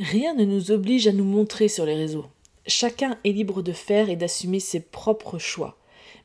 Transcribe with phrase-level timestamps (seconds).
[0.00, 2.26] Rien ne nous oblige à nous montrer sur les réseaux.
[2.66, 5.76] Chacun est libre de faire et d'assumer ses propres choix.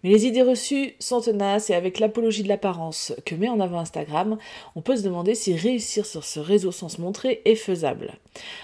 [0.04, 3.80] Mais les idées reçues sont tenaces et avec l'apologie de l'apparence que met en avant
[3.80, 4.40] Instagram,
[4.76, 8.14] on peut se demander si réussir sur ce réseau sans se montrer est faisable.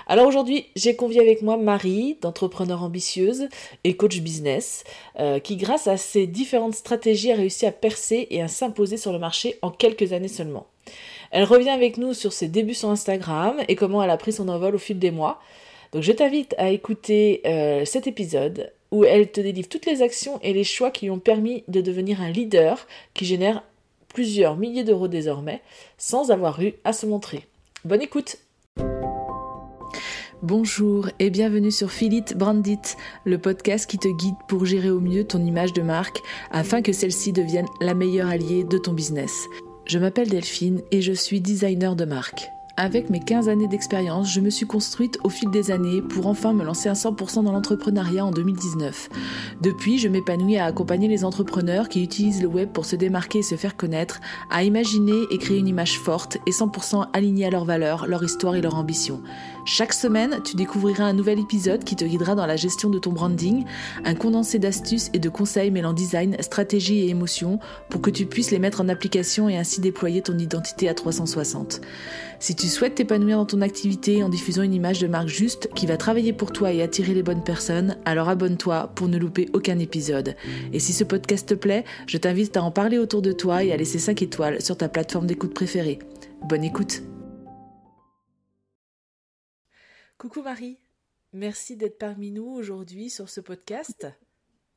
[0.07, 3.49] Alors aujourd'hui, j'ai convié avec moi Marie, d'entrepreneur ambitieuse
[3.83, 4.85] et coach business,
[5.19, 9.11] euh, qui grâce à ses différentes stratégies a réussi à percer et à s'imposer sur
[9.11, 10.65] le marché en quelques années seulement.
[11.35, 14.47] Elle revient avec nous sur ses débuts sur Instagram et comment elle a pris son
[14.47, 15.41] envol au fil des mois.
[15.91, 20.39] Donc je t'invite à écouter euh, cet épisode où elle te délivre toutes les actions
[20.43, 23.63] et les choix qui lui ont permis de devenir un leader qui génère
[24.07, 25.61] plusieurs milliers d'euros désormais
[25.97, 27.45] sans avoir eu à se montrer.
[27.83, 28.37] Bonne écoute
[30.41, 35.25] Bonjour et bienvenue sur Philip Brandit, le podcast qui te guide pour gérer au mieux
[35.25, 39.33] ton image de marque afin que celle-ci devienne la meilleure alliée de ton business.
[39.85, 42.51] Je m'appelle Delphine et je suis designer de marque.
[42.75, 46.53] Avec mes 15 années d'expérience, je me suis construite au fil des années pour enfin
[46.53, 49.09] me lancer à 100% dans l'entrepreneuriat en 2019.
[49.61, 53.43] Depuis, je m'épanouis à accompagner les entrepreneurs qui utilisent le web pour se démarquer et
[53.43, 54.19] se faire connaître,
[54.49, 58.55] à imaginer et créer une image forte et 100% alignée à leurs valeurs, leur histoire
[58.55, 59.21] et leur ambition.
[59.67, 63.11] Chaque semaine, tu découvriras un nouvel épisode qui te guidera dans la gestion de ton
[63.11, 63.65] branding,
[64.03, 68.51] un condensé d'astuces et de conseils mêlant design, stratégie et émotion pour que tu puisses
[68.51, 71.81] les mettre en application et ainsi déployer ton identité à 360.
[72.39, 75.87] Si tu souhaites t'épanouir dans ton activité en diffusant une image de marque juste qui
[75.87, 79.79] va travailler pour toi et attirer les bonnes personnes, alors abonne-toi pour ne louper aucun
[79.79, 80.35] épisode.
[80.73, 83.71] Et si ce podcast te plaît, je t'invite à en parler autour de toi et
[83.71, 85.97] à laisser 5 étoiles sur ta plateforme d'écoute préférée.
[86.47, 87.01] Bonne écoute
[90.17, 90.79] Coucou Marie,
[91.33, 94.07] merci d'être parmi nous aujourd'hui sur ce podcast.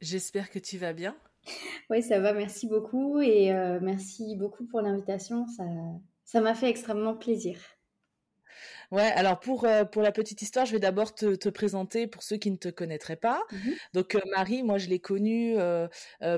[0.01, 1.17] J'espère que tu vas bien.
[1.91, 5.47] Oui, ça va, merci beaucoup et euh, merci beaucoup pour l'invitation.
[5.47, 5.65] Ça,
[6.25, 7.61] ça m'a fait extrêmement plaisir.
[8.91, 12.23] Ouais, alors pour, euh, pour la petite histoire, je vais d'abord te, te, présenter pour
[12.23, 13.43] ceux qui ne te connaîtraient pas.
[13.53, 15.89] Mmh Donc euh, Marie, moi je l'ai connue euh,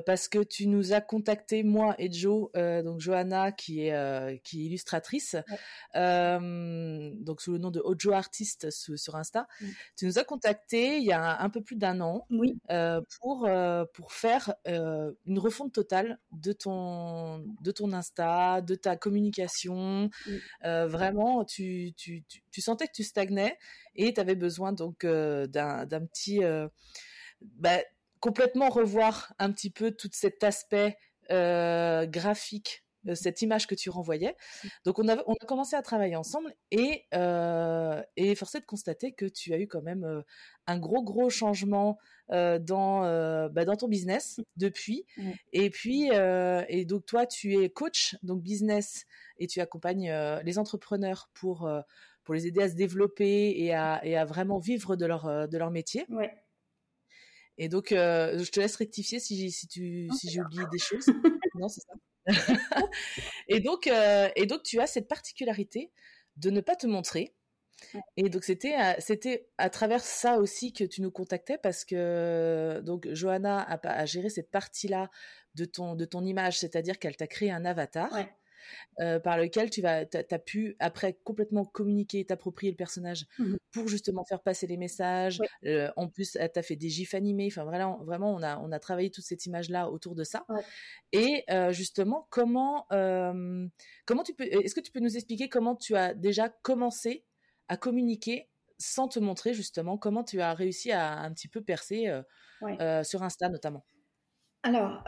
[0.05, 4.65] parce que tu nous as contacté, moi et Joe, donc Johanna qui est, qui est
[4.65, 5.37] illustratrice,
[5.94, 9.47] donc sous le nom de Ojo Artist sur, Insta.
[9.61, 9.67] Mmh.
[9.97, 12.59] Tu nous as contacté il y a un, peu plus d'un an oui.
[13.21, 13.49] pour,
[13.94, 20.11] pour faire une refonte totale de ton, de ton Insta, de ta communication.
[20.62, 23.59] vraiment, tu, tu, tu tu, sentais que tu stagnais
[23.94, 26.69] et tu avais besoin donc euh, d'un petit euh,
[27.41, 27.78] bah,
[28.21, 30.97] complètement revoir un petit peu tout cet aspect
[31.31, 32.84] euh, graphique
[33.15, 34.37] cette image que tu renvoyais.
[34.62, 34.69] Mmh.
[34.84, 37.06] Donc on a, on a commencé à travailler ensemble et,
[38.16, 40.22] et forcé de constater que tu as eu quand même
[40.67, 44.43] un gros gros changement dans, bah, dans ton business mmh.
[44.59, 45.06] depuis.
[45.55, 49.06] Et puis, et donc toi tu es coach, donc business,
[49.38, 50.12] et tu accompagnes
[50.44, 51.67] les entrepreneurs pour
[52.31, 55.49] pour les aider à se développer et à, et à vraiment vivre de leur, euh,
[55.49, 56.07] de leur métier.
[56.11, 56.33] Ouais.
[57.59, 61.07] Et donc, euh, je te laisse rectifier si, si, tu, si j'ai oublié des choses.
[61.57, 61.93] non, c'est ça.
[63.49, 65.91] et, donc, euh, et donc, tu as cette particularité
[66.37, 67.35] de ne pas te montrer.
[68.17, 73.09] Et donc c'était c'était à travers ça aussi que tu nous contactais parce que donc
[73.11, 75.11] Johanna a, a géré cette partie là
[75.55, 78.12] de ton de ton image, c'est-à-dire qu'elle t'a créé un avatar.
[78.12, 78.31] Ouais.
[79.00, 83.86] Euh, par lequel tu vas, as, pu après complètement communiquer, t'approprier le personnage mmh pour
[83.86, 85.38] justement faire passer les messages.
[85.64, 87.47] Euh, en plus, tu as fait des gifs animés.
[87.47, 90.44] Enfin, vraiment, vraiment on, a, on a travaillé toute cette image-là autour de ça.
[91.12, 95.94] Et euh, justement, comment, comment tu peux, est-ce que tu peux nous expliquer comment tu
[95.94, 97.25] as déjà commencé
[97.69, 98.48] à communiquer
[98.78, 99.97] sans te montrer justement?
[99.97, 102.12] Comment tu as réussi à un petit peu percer
[103.04, 103.84] sur Insta notamment?
[104.64, 105.04] Alors,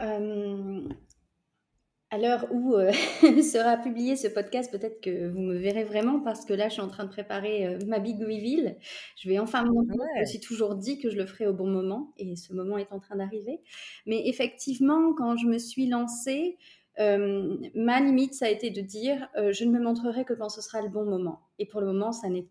[2.13, 2.91] à l'heure où euh,
[3.41, 6.81] sera publié ce podcast, peut-être que vous me verrez vraiment parce que là, je suis
[6.81, 8.77] en train de préparer euh, ma big reveal.
[9.17, 9.97] Je vais enfin me montrer.
[10.17, 12.77] Je me suis toujours dit que je le ferai au bon moment et ce moment
[12.77, 13.61] est en train d'arriver.
[14.05, 16.59] Mais effectivement, quand je me suis lancée,
[16.99, 20.61] euh, ma limite, ça a été de dire je ne me montrerai que quand ce
[20.61, 21.41] sera le bon moment.
[21.57, 22.45] Et pour le moment, ça n'est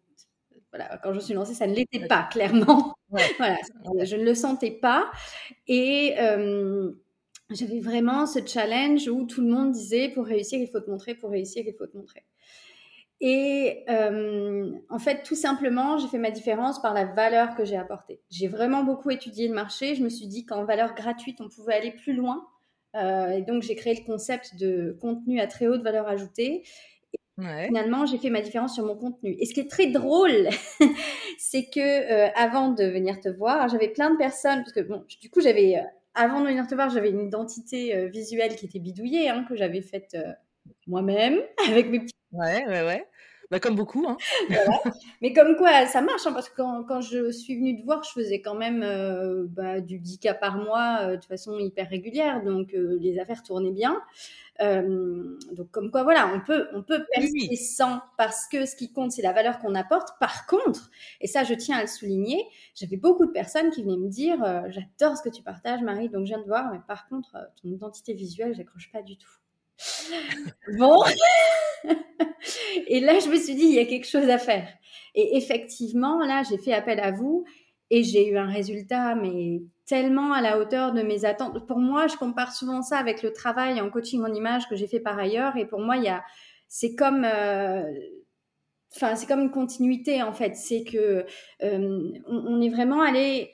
[0.72, 2.94] voilà, quand je suis lancée, ça ne l'était pas, clairement.
[3.38, 3.58] voilà,
[4.04, 5.10] je ne le sentais pas.
[5.68, 6.14] Et
[7.54, 11.14] j'avais vraiment ce challenge où tout le monde disait pour réussir, il faut te montrer,
[11.14, 12.24] pour réussir, il faut te montrer.
[13.24, 17.76] Et euh, en fait, tout simplement, j'ai fait ma différence par la valeur que j'ai
[17.76, 18.20] apportée.
[18.30, 19.94] J'ai vraiment beaucoup étudié le marché.
[19.94, 22.44] Je me suis dit qu'en valeur gratuite, on pouvait aller plus loin.
[22.96, 26.64] Euh, et donc, j'ai créé le concept de contenu à très haute valeur ajoutée.
[27.14, 27.18] Et
[27.66, 29.36] Finalement, j'ai fait ma différence sur mon contenu.
[29.38, 30.48] Et ce qui est très drôle,
[31.38, 35.04] c'est que euh, avant de venir te voir, j'avais plein de personnes, parce que bon,
[35.20, 35.80] du coup, j'avais
[36.14, 39.56] avant de venir te voir, j'avais une identité euh, visuelle qui était bidouillée, hein, que
[39.56, 40.32] j'avais faite euh,
[40.86, 42.14] moi-même, avec mes petits.
[42.32, 43.06] Ouais, ouais, ouais.
[43.52, 44.08] Bah, comme beaucoup.
[44.08, 44.16] Hein.
[45.20, 48.02] Mais comme quoi, ça marche, hein, parce que quand, quand, je suis venue te voir,
[48.02, 51.86] je faisais quand même euh, bah, du 10 cas par mois euh, de façon hyper
[51.86, 54.00] régulière, donc euh, les affaires tournaient bien.
[54.58, 59.12] donc comme quoi, voilà, on peut, on peut percer sans, parce que ce qui compte,
[59.12, 60.18] c'est la valeur qu'on apporte.
[60.18, 60.90] Par contre,
[61.20, 62.42] et ça, je tiens à le souligner,
[62.74, 64.38] j'avais beaucoup de personnes qui venaient me dire,
[64.70, 67.68] j'adore ce que tu partages, Marie, donc je viens de voir, mais par contre, ton
[67.68, 69.42] identité visuelle, j'accroche pas du tout.
[70.78, 71.02] Bon.
[72.86, 74.68] et là, je me suis dit, il y a quelque chose à faire.
[75.14, 77.44] Et effectivement, là, j'ai fait appel à vous
[77.90, 81.66] et j'ai eu un résultat, mais tellement à la hauteur de mes attentes.
[81.66, 84.86] Pour moi, je compare souvent ça avec le travail en coaching en image que j'ai
[84.86, 85.56] fait par ailleurs.
[85.56, 86.24] Et pour moi, il y a,
[86.68, 87.82] c'est comme, euh,
[88.90, 90.56] c'est comme une continuité en fait.
[90.56, 91.26] C'est que
[91.62, 93.50] euh, on est vraiment allé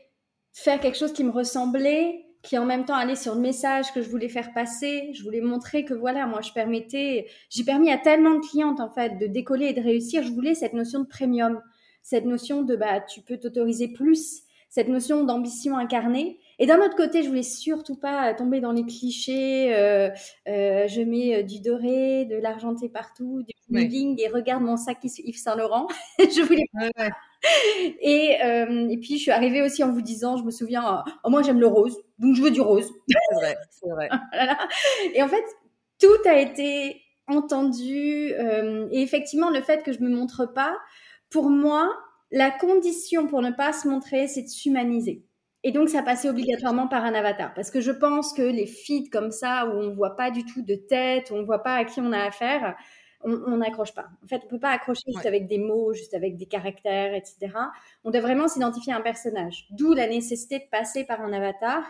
[0.52, 4.00] faire quelque chose qui me ressemblait qui en même temps allait sur le message que
[4.00, 5.10] je voulais faire passer.
[5.12, 8.88] Je voulais montrer que voilà, moi, je permettais, j'ai permis à tellement de clientes en
[8.88, 10.22] fait de décoller et de réussir.
[10.22, 11.60] Je voulais cette notion de premium,
[12.02, 16.38] cette notion de bah, tu peux t'autoriser plus, cette notion d'ambition incarnée.
[16.58, 19.74] Et d'un autre côté, je voulais surtout pas tomber dans les clichés.
[19.76, 20.08] Euh,
[20.48, 24.98] euh, je mets euh, du doré, de l'argenté partout, du bling et regarde mon sac
[25.04, 25.86] Yves Saint Laurent.
[26.18, 26.64] je voulais.
[26.96, 27.10] Pas.
[28.00, 31.30] Et, euh, et puis je suis arrivée aussi en vous disant, je me souviens, oh,
[31.30, 32.90] moi j'aime le rose, donc je veux du rose.
[33.08, 34.08] C'est vrai, c'est vrai.
[35.14, 35.44] Et en fait,
[36.00, 38.32] tout a été entendu.
[38.34, 40.76] Euh, et effectivement, le fait que je me montre pas,
[41.30, 41.94] pour moi,
[42.30, 45.24] la condition pour ne pas se montrer, c'est de s'humaniser.
[45.64, 47.52] Et donc, ça passait obligatoirement par un avatar.
[47.54, 50.62] Parce que je pense que les feeds comme ça, où on voit pas du tout
[50.62, 52.76] de tête, où on voit pas à qui on a affaire,
[53.24, 54.06] on n'accroche pas.
[54.24, 57.52] En fait, on peut pas accrocher juste avec des mots, juste avec des caractères, etc.
[58.04, 59.66] On doit vraiment s'identifier à un personnage.
[59.70, 61.82] D'où la nécessité de passer par un avatar.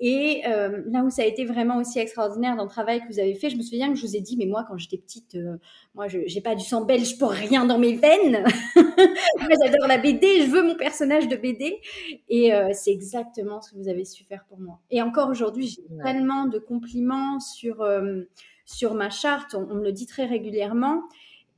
[0.00, 3.20] Et euh, là où ça a été vraiment aussi extraordinaire dans le travail que vous
[3.20, 5.36] avez fait, je me souviens que je vous ai dit, mais moi, quand j'étais petite,
[5.36, 5.56] euh,
[5.94, 8.44] moi, je j'ai pas du sang belge pour rien dans mes veines.
[8.76, 11.80] moi, j'adore la BD, je veux mon personnage de BD.
[12.28, 14.80] Et euh, c'est exactement ce que vous avez su faire pour moi.
[14.90, 17.86] Et encore aujourd'hui, j'ai tellement de compliments sur
[18.64, 21.02] sur ma charte, on, me le dit très régulièrement.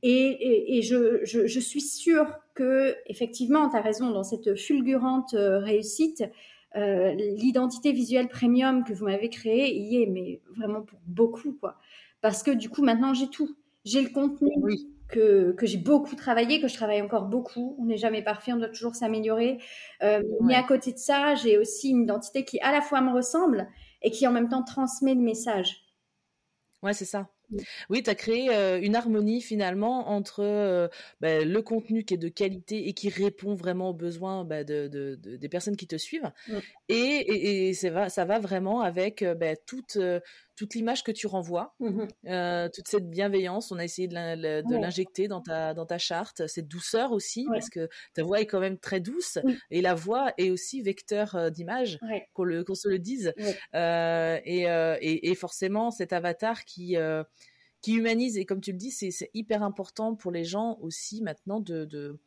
[0.03, 6.23] Et, je, suis sûre que, effectivement, tu as raison, dans cette fulgurante euh, réussite,
[6.75, 11.77] euh, l'identité visuelle premium que vous m'avez créée y est, mais vraiment pour beaucoup, quoi.
[12.21, 13.55] Parce que du coup, maintenant, j'ai tout.
[13.85, 14.51] J'ai le contenu
[15.07, 17.75] que, j'ai beaucoup travaillé, que je travaille encore beaucoup.
[17.79, 19.59] On n'est jamais parfait, on doit toujours s'améliorer.
[20.03, 23.13] Euh, mais à côté de ça, j'ai aussi une identité qui à la fois me
[23.13, 23.67] ressemble
[24.01, 25.86] et qui en même temps transmet le message.
[26.83, 27.29] Ouais, c'est ça.
[27.89, 28.49] Oui, tu as créé
[28.83, 30.89] une harmonie finalement entre
[31.21, 34.87] bah, le contenu qui est de qualité et qui répond vraiment aux besoins bah, de,
[35.15, 36.29] des personnes qui te suivent.
[36.89, 39.97] Et, et, ça, va, ça va vraiment avec bah, toute,
[40.57, 42.07] toute l'image que tu renvoies, mmh
[42.73, 43.71] toute cette bienveillance.
[43.71, 44.13] On a essayé de
[44.79, 48.59] l'injecter dans, ta, dans ta charte, cette douceur aussi, parce que ta voix est quand
[48.59, 49.37] même très douce
[49.71, 51.99] et la voix est aussi vecteur d'image,
[52.33, 53.33] qu'on se le dise.
[53.73, 56.97] et, et, forcément, cet avatar qui
[57.81, 58.37] qui humanise.
[58.37, 62.19] Et comme tu le dis, c'est hyper important pour les gens aussi maintenant de, de,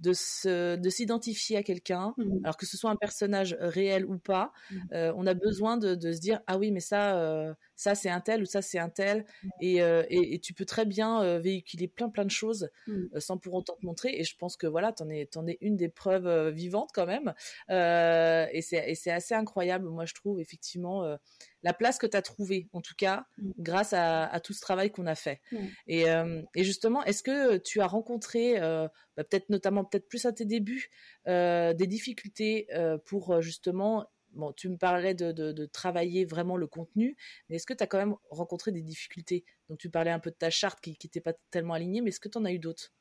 [0.00, 2.44] de s'identifier à quelqu'un, mmh.
[2.44, 4.52] alors que ce soit un personnage réel ou pas.
[4.70, 4.76] Mmh.
[4.92, 8.10] Euh, on a besoin de, de, se dire ah oui mais ça euh, ça c'est
[8.10, 9.24] un tel ou ça c'est un tel
[9.62, 12.68] euh, et, et, tu peux très bien véhiculer plein plein de choses
[13.16, 14.14] sans pour autant te montrer.
[14.18, 17.32] Et je pense que voilà t'en es en es une des preuves vivantes quand même.
[17.70, 21.16] et c'est assez incroyable moi je trouve effectivement
[21.62, 23.50] la place que tu as trouvée, en tout cas, mm.
[23.58, 25.40] grâce à, tout ce travail qu'on a fait.
[25.52, 25.58] Mm.
[25.90, 30.32] Euh, et, justement, est-ce que tu as rencontré, euh, bah, peut-être notamment, peut-être plus à
[30.32, 30.90] tes débuts,
[31.28, 32.68] euh, des difficultés
[33.06, 37.16] pour justement, bon, tu me parlais de, travailler vraiment le contenu,
[37.48, 39.44] mais est-ce que tu as quand même rencontré des difficultés?
[39.68, 42.20] Donc tu parlais un peu de ta charte qui n'était pas tellement alignée, mais est-ce
[42.20, 42.92] que tu en as eu d'autres?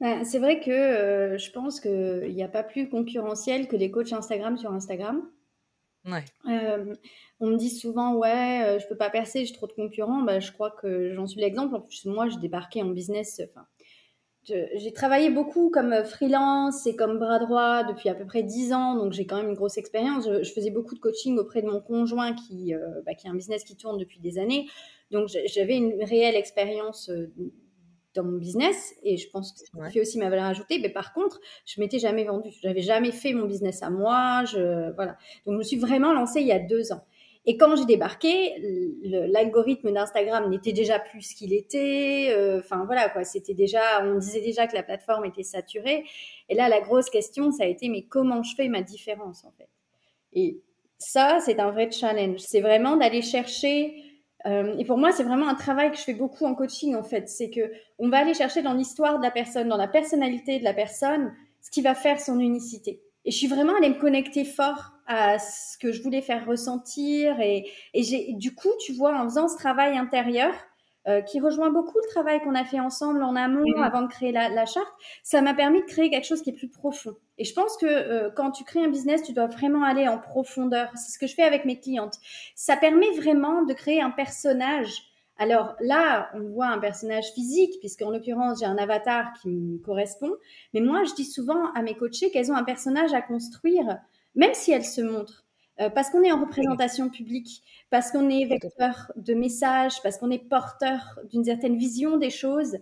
[0.00, 4.12] Bah, c'est vrai que je pense qu'il n'y a pas plus concurrentiel que les coachs
[4.12, 5.28] Instagram sur Instagram.
[6.46, 6.94] Euh,
[7.40, 10.22] on me dit souvent, ouais, euh, je peux pas percer, j'ai trop de concurrents.
[10.22, 11.74] Bah, je crois que j'en suis l'exemple.
[11.74, 13.40] En plus, moi, j'ai débarqué en business.
[13.50, 13.66] Enfin,
[14.74, 18.96] j'ai travaillé beaucoup comme freelance et comme bras droit depuis à peu près 10 ans,
[18.96, 20.26] donc j'ai quand même une grosse expérience.
[20.26, 23.34] Je, faisais beaucoup de coaching auprès de mon conjoint qui, euh, bah, qui a un
[23.34, 24.66] business qui tourne depuis des années.
[25.10, 27.10] Donc j'avais une réelle expérience
[28.14, 30.78] dans mon business et je pense que ça fait aussi ma valeur ajoutée.
[30.78, 32.50] Mais par contre, je m'étais jamais vendue.
[32.62, 34.44] J'avais jamais fait mon business à moi.
[34.44, 35.16] Je, voilà.
[35.46, 37.04] Donc, je me suis vraiment lancée il y a deux ans.
[37.46, 38.54] Et quand j'ai débarqué,
[39.02, 42.28] l'algorithme d'Instagram n'était déjà plus ce qu'il était.
[42.30, 46.04] Euh, enfin voilà quoi, c'était déjà, on disait déjà que la plateforme était saturée.
[46.48, 49.52] Et là, la grosse question, ça a été mais comment je fais ma différence en
[49.52, 49.68] fait?
[50.32, 50.60] Et
[50.98, 52.40] ça, c'est un vrai challenge.
[52.40, 54.04] C'est vraiment d'aller chercher
[54.46, 57.02] Euh, et pour moi, c'est vraiment un travail que je fais beaucoup en coaching, en
[57.02, 57.28] fait.
[57.28, 60.64] C'est que on va aller chercher dans l'histoire de la personne, dans la personnalité de
[60.64, 63.02] la personne, ce qui va faire son unicité.
[63.24, 67.40] Et je suis vraiment allée me connecter fort à ce que je voulais faire ressentir.
[67.40, 70.52] Et, et j'ai, du coup, tu vois, en faisant ce travail intérieur,
[71.08, 74.30] euh, qui rejoint beaucoup le travail qu'on a fait ensemble en amont avant de créer
[74.30, 77.16] la, charte, ça m'a permis de créer quelque chose qui est plus profond.
[77.38, 80.18] Et je pense que euh, quand tu crées un business, tu dois vraiment aller en
[80.18, 80.90] profondeur.
[80.96, 82.16] C'est ce que je fais avec mes clientes.
[82.54, 85.04] Ça permet vraiment de créer un personnage.
[85.38, 90.32] Alors là, on voit un personnage physique, puisqu'en l'occurrence, j'ai un avatar qui me correspond.
[90.74, 93.98] Mais moi, je dis souvent à mes coachés qu'elles ont un personnage à construire,
[94.34, 95.44] même si elles se montrent.
[95.80, 100.30] Euh, parce qu'on est en représentation publique, parce qu'on est vecteur de messages, parce qu'on
[100.30, 102.76] est porteur d'une certaine vision des choses.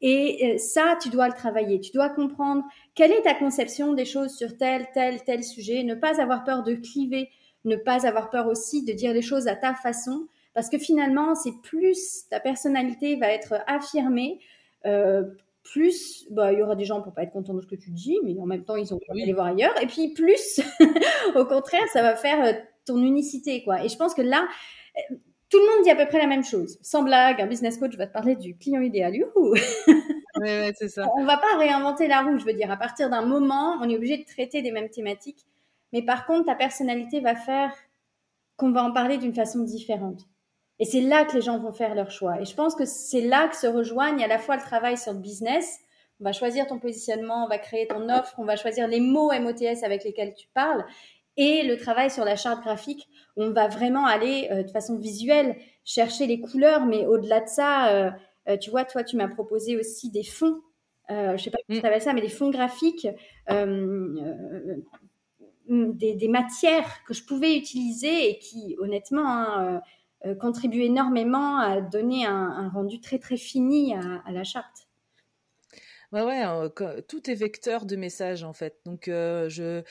[0.00, 1.80] Et euh, ça, tu dois le travailler.
[1.80, 2.64] Tu dois comprendre
[2.94, 5.82] quelle est ta conception des choses sur tel, tel, tel sujet.
[5.84, 7.28] Ne pas avoir peur de cliver,
[7.64, 10.26] ne pas avoir peur aussi de dire les choses à ta façon.
[10.54, 14.40] Parce que finalement, c'est plus ta personnalité va être affirmée,
[14.86, 15.22] euh,
[15.62, 17.90] plus bah, il y aura des gens pour pas être contents de ce que tu
[17.90, 19.74] dis, mais en même temps, ils ont envie d'aller voir ailleurs.
[19.82, 20.60] Et puis plus,
[21.36, 22.52] au contraire, ça va faire euh,
[22.86, 23.84] ton unicité, quoi.
[23.84, 24.48] Et je pense que là,
[24.96, 25.14] euh,
[25.50, 26.78] tout le monde dit à peu près la même chose.
[26.80, 29.16] Sans blague, un business coach va te parler du client idéal.
[29.16, 29.54] Youhou
[30.40, 31.06] ouais, c'est ça.
[31.18, 32.70] On va pas réinventer la roue, je veux dire.
[32.70, 35.44] À partir d'un moment, on est obligé de traiter des mêmes thématiques.
[35.92, 37.72] Mais par contre, ta personnalité va faire
[38.56, 40.28] qu'on va en parler d'une façon différente.
[40.80, 42.40] Et c'est là que les gens vont faire leur choix.
[42.40, 45.12] Et je pense que c'est là que se rejoignent à la fois le travail sur
[45.12, 45.78] le business.
[46.20, 49.30] On va choisir ton positionnement, on va créer ton offre, on va choisir les mots
[49.30, 50.84] MOTS avec lesquels tu parles.
[51.36, 55.56] Et le travail sur la charte graphique, on va vraiment aller euh, de façon visuelle
[55.84, 56.86] chercher les couleurs.
[56.86, 58.10] Mais au-delà de ça, euh,
[58.48, 60.60] euh, tu vois, toi, tu m'as proposé aussi des fonds.
[61.10, 63.06] je sais pas comment tu appelles ça, mais des fonds graphiques.
[65.68, 69.80] Des, des, matières que je pouvais utiliser et qui, honnêtement, hein,
[70.38, 74.79] contribue énormément à donner un, rendu très très fini à, la charte.
[76.12, 76.70] Ouais, ouais,
[77.06, 78.80] tout est vecteur de message en fait.
[78.84, 79.82] Donc, euh, je,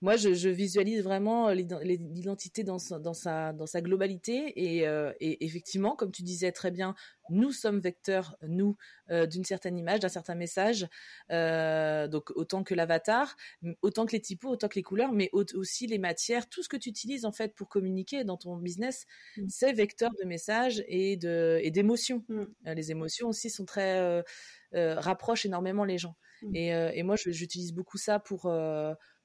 [0.00, 4.54] moi, je, visualise vraiment l'identité dans, dans, sa, dans sa globalité.
[4.84, 6.96] Euh, et, effectivement, comme tu disais très bien,
[7.30, 8.76] nous sommes vecteurs, nous,
[9.10, 10.88] euh, d'une certaine image, d'un certain message.
[11.30, 13.36] Euh, donc, autant que l'avatar,
[13.80, 16.76] autant que les typos, autant que les couleurs, mais aussi les matières, tout ce que
[16.76, 19.06] tu utilises en fait pour communiquer dans ton business,
[19.36, 19.46] mm.
[19.48, 22.24] c'est vecteur de message et d'émotions.
[22.28, 22.74] Et mm.
[22.74, 24.24] les émotions aussi sont très
[24.72, 26.16] rapprochent énormément les gens.
[26.42, 26.54] Mm.
[26.54, 28.48] Et, et, moi, j'utilise beaucoup ça pour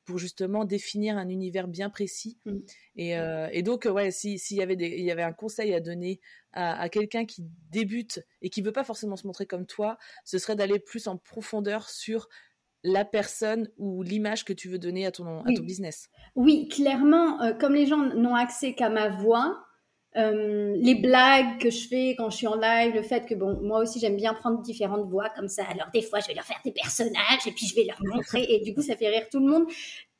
[0.05, 2.37] pour justement définir un univers bien précis.
[2.45, 2.57] Mm.
[2.99, 6.19] Euh, et, donc, ouais, s'il y, avait y avait un conseil à donner
[6.51, 10.55] à, quelqu'un qui débute et qui veut pas forcément se montrer comme toi, ce serait
[10.55, 12.27] d'aller plus en profondeur sur
[12.83, 16.09] la personne ou l'image que tu veux donner à ton, à ton business.
[16.35, 19.62] Oui, clairement, euh, comme les gens n'ont accès qu'à ma voix,
[20.15, 23.59] euh, les blagues que je fais quand je suis en live, le fait que bon,
[23.61, 25.63] moi aussi j'aime bien prendre différentes voix comme ça.
[25.65, 28.43] Alors des fois je vais leur faire des personnages et puis je vais leur montrer
[28.47, 29.65] et du coup ça fait rire tout le monde.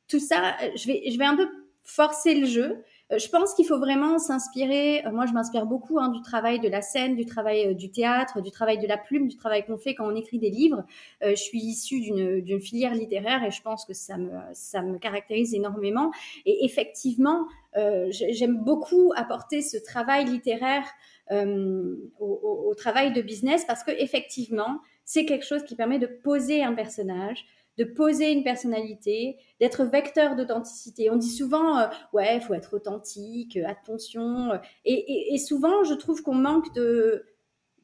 [0.08, 1.48] Tout ça, je vais, je vais un peu
[1.84, 2.84] forcer le jeu.
[3.14, 5.04] Euh, je pense qu'il faut vraiment s'inspirer.
[5.06, 7.90] Euh, moi, je m'inspire beaucoup hein, du travail de la scène, du travail euh, du
[7.90, 10.84] théâtre, du travail de la plume, du travail qu'on fait quand on écrit des livres.
[11.22, 16.10] je suis issue d'une filière littéraire et je pense que ça me, caractérise énormément.
[16.46, 20.84] Et effectivement, j'aime beaucoup apporter ce travail littéraire
[21.30, 26.62] au, au, travail de business parce que effectivement, c'est quelque chose qui permet de poser
[26.62, 27.44] un personnage,
[27.78, 31.10] de poser une personnalité, d'être vecteur d'authenticité.
[31.10, 34.52] On dit souvent, euh, ouais, il faut être authentique, euh, attention.
[34.52, 37.24] Euh, et, souvent, je trouve qu'on manque de,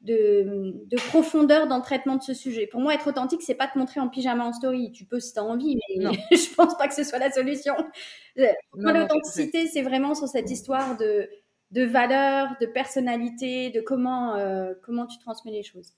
[0.01, 2.67] de, profondeur dans le traitement de ce sujet.
[2.67, 4.91] Pour moi, être authentique, c'est pas te montrer en pyjama en story.
[4.91, 7.75] Tu peux si tu as envie, mais je pense pas que ce soit la solution.
[8.75, 11.29] L'authenticité, c'est vraiment sur cette histoire de,
[11.71, 14.37] de valeur, de personnalité, de comment,
[14.83, 15.95] comment tu transmets les choses.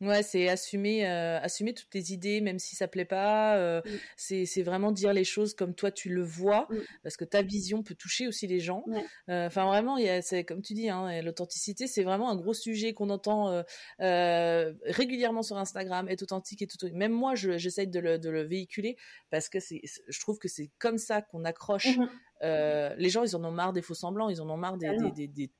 [0.00, 3.56] Ouais, c'est assumer, euh, assumer toutes tes idées, même si ça plaît pas.
[3.56, 3.82] Euh,
[4.16, 6.68] c'est, c'est vraiment dire les choses comme toi tu le vois,
[7.02, 8.84] parce que ta vision peut toucher aussi les gens.
[9.28, 12.36] Euh, enfin, vraiment, il y a, c'est comme tu dis, hein, l'authenticité, c'est vraiment un
[12.36, 13.64] gros sujet qu'on entend
[13.98, 16.08] régulièrement sur Instagram.
[16.08, 16.76] Être authentique, et tout.
[16.92, 18.96] Même moi, je, j'essaye de le, de le véhiculer
[19.30, 21.96] parce que c'est, je trouve que c'est comme ça qu'on accroche.
[21.96, 22.08] Mmh
[22.40, 25.26] les gens, ils en ont marre des faux semblants, ils en ont marre des, des,
[25.26, 25.50] des, des,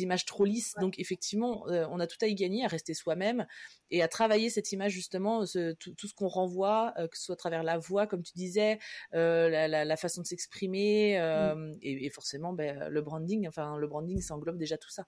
[0.00, 0.74] images trop lisses.
[0.80, 3.46] Donc effectivement, euh, on a tout à y gagner, à rester soi-même
[3.90, 7.36] et à travailler cette image justement, tout, ce qu'on renvoie, euh, que ce soit à
[7.36, 8.78] travers la voix, comme tu disais,
[9.14, 11.78] euh, la, façon de s'exprimer mmh.
[11.82, 13.46] et, forcément ben, le branding.
[13.48, 15.06] Enfin, le branding, ça englobe déjà tout ça.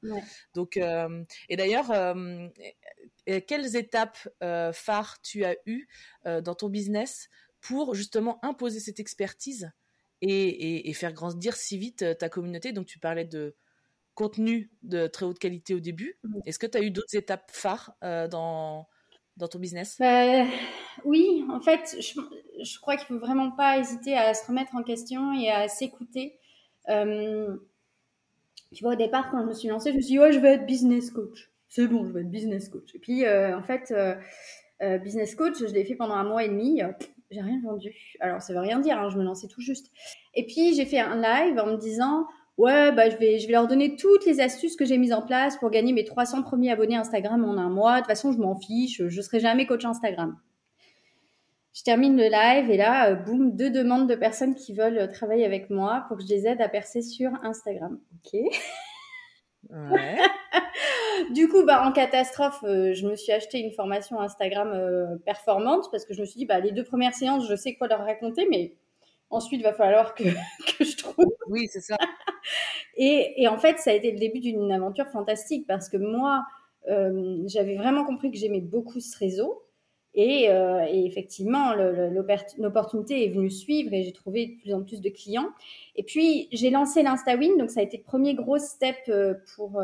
[0.55, 2.17] Donc, et d'ailleurs,
[3.47, 4.29] quelles étapes
[4.73, 5.89] phares tu as eues
[6.25, 7.29] dans ton business
[7.61, 9.71] pour justement imposer cette expertise
[10.21, 12.73] et, et, faire grandir si vite ta communauté?
[12.73, 13.55] Donc tu parlais de
[14.15, 16.19] contenu de très haute qualité au début.
[16.25, 16.41] Mmh.
[16.47, 18.87] Est-ce que tu as eu d'autres étapes phares dans,
[19.37, 19.97] dans ton business?
[19.99, 20.45] Bah,
[21.05, 22.21] Oui, en fait, je,
[22.63, 26.39] je crois qu'il faut vraiment pas hésiter à se remettre en question et à s'écouter.
[26.87, 27.59] tu
[28.83, 30.55] vois, au départ, quand je me suis lancée, je me suis dit, ouais, je vais
[30.55, 31.51] être business coach.
[31.69, 32.95] C'est bon, je vais être business coach.
[32.95, 33.95] Et puis, en fait,
[35.03, 36.83] business coach, je l'ai fait pendant un mois et demi
[37.33, 37.95] j'ai rien vendu.
[38.21, 39.91] Alors, ça veut rien dire, hein, je me lançais tout juste.
[40.35, 42.27] Et puis, j'ai fait un live en me disant,
[42.63, 45.23] ouais, bah, je vais, je vais leur donner toutes les astuces que j'ai mises en
[45.23, 47.95] place pour gagner mes 300 premiers abonnés Instagram en un mois.
[47.95, 50.39] De toute façon, je m'en fiche, je serai jamais coach Instagram.
[51.75, 55.45] Je termine le live et là, euh, boum, deux demandes de personnes qui veulent travailler
[55.45, 57.99] avec moi pour que je les aide à percer sur Instagram.
[58.15, 58.41] Ok.
[59.71, 60.19] Ouais.
[61.35, 65.91] du coup, bah, en catastrophe, euh, je me suis acheté une formation Instagram euh, performante
[65.91, 68.01] parce que je me suis dit, bah, les deux premières séances, je sais quoi leur
[68.01, 68.75] raconter, mais
[69.31, 70.25] ensuite, il va falloir que,
[70.79, 71.33] que je trouve.
[71.49, 71.97] Oui, c'est ça.
[72.97, 76.45] Et, et, en fait, ça a été le début d'une aventure fantastique parce que moi,
[76.89, 79.63] euh, j'avais vraiment compris que j'aimais beaucoup ce réseau.
[80.15, 81.73] Et, euh, et, effectivement,
[82.59, 85.49] l'opportunité est venue suivre et j'ai trouvé de plus en plus de clients.
[85.97, 89.81] Et puis, j'ai lancé l'InstaWin, donc ça a été le premier gros step euh, pour,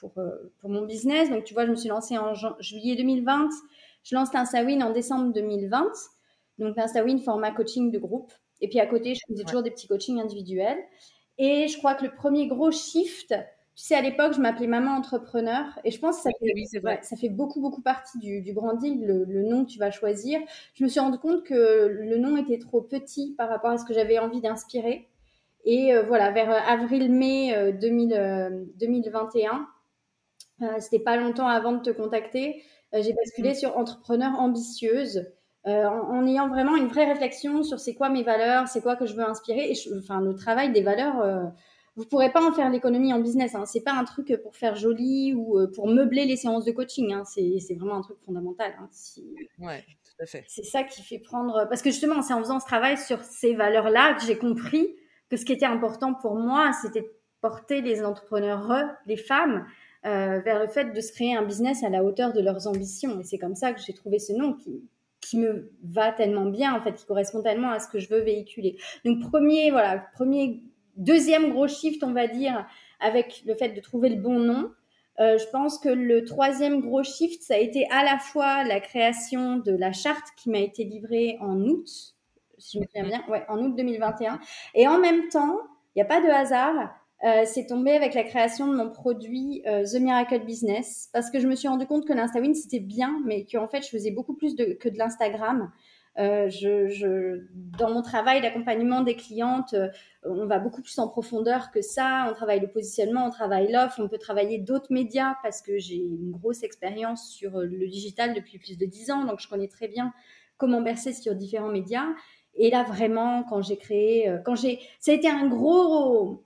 [0.00, 0.14] pour,
[0.58, 1.30] pour mon business.
[1.30, 3.50] Donc, tu vois, je me suis lancée en juillet 2020.
[4.02, 5.92] Je lance l'InstaWin en décembre 2020.
[6.58, 8.32] Donc, l'InstaWin, format coaching de groupe.
[8.60, 10.78] Et puis, à côté, je faisais toujours des petits coachings individuels.
[11.42, 13.28] Et je crois que le premier gros shift,
[13.74, 17.16] tu sais, à l'époque, je m'appelais maman entrepreneur et je pense que ça, fait, ça
[17.16, 20.38] fait beaucoup, beaucoup partie du, du branding, le, nom que tu vas choisir.
[20.74, 23.86] Je me suis rendu compte que le nom était trop petit par rapport à ce
[23.86, 25.08] que j'avais envie d'inspirer.
[25.64, 29.66] Et euh, voilà, vers euh, avril-mai 2021,
[30.60, 33.54] euh, c'était pas longtemps avant de te contacter, j'ai basculé mmh.
[33.54, 35.32] sur entrepreneur ambitieuse.
[35.64, 39.14] En, ayant vraiment une vraie réflexion sur c'est quoi mes valeurs, c'est quoi que je
[39.14, 41.52] veux inspirer, et enfin le travail des valeurs,
[41.96, 43.54] vous pourrez pas en faire l'économie en business.
[43.54, 43.66] Hein.
[43.66, 47.12] C'est pas un truc pour faire joli ou euh, pour meubler les séances de coaching.
[47.12, 47.24] Hein.
[47.26, 48.72] C'est vraiment un truc fondamental.
[48.80, 48.88] Hein.
[49.58, 50.44] Ouais, tout à fait.
[50.48, 51.66] C'est ça qui fait prendre.
[51.68, 54.94] Parce que justement, c'est en faisant ce travail sur ces valeurs-là que j'ai compris
[55.28, 58.68] que ce qui était important pour moi, c'était de porter les entrepreneurs,
[59.06, 59.66] les femmes,
[60.06, 63.20] euh, vers le fait de se créer un business à la hauteur de leurs ambitions.
[63.20, 64.82] Et c'est comme ça que j'ai trouvé ce nom qui,
[65.30, 68.20] qui me va tellement bien, en fait, qui correspond tellement à ce que je veux
[68.20, 68.76] véhiculer.
[69.04, 70.60] Donc, premier, voilà, premier
[70.96, 72.66] deuxième gros shift, on va dire,
[72.98, 74.72] avec le fait de trouver le bon nom.
[75.20, 78.80] Euh, je pense que le troisième gros shift, ça a été à la fois la
[78.80, 81.86] création de la charte qui m'a été livrée en août,
[82.58, 84.40] si je me souviens bien, ouais, en août 2021.
[84.74, 85.58] Et en même temps,
[85.94, 86.92] il n'y a pas de hasard,
[87.24, 91.38] euh, c'est tombé avec la création de mon produit euh, The Miracle Business parce que
[91.40, 94.34] je me suis rendu compte que l'Instawin c'était bien, mais qu'en fait je faisais beaucoup
[94.34, 95.70] plus de, que de l'Instagram
[96.18, 97.46] euh, je, je,
[97.78, 99.88] dans mon travail d'accompagnement des clientes, euh,
[100.24, 102.26] on va beaucoup plus en profondeur que ça.
[102.28, 105.96] On travaille le positionnement, on travaille l'offre, on peut travailler d'autres médias parce que j'ai
[105.96, 109.68] une grosse expérience sur euh, le digital depuis plus de dix ans, donc je connais
[109.68, 110.12] très bien
[110.58, 112.08] comment bercer sur différents médias.
[112.56, 116.44] Et là, vraiment, quand j'ai créé, quand j'ai, ça a été un gros,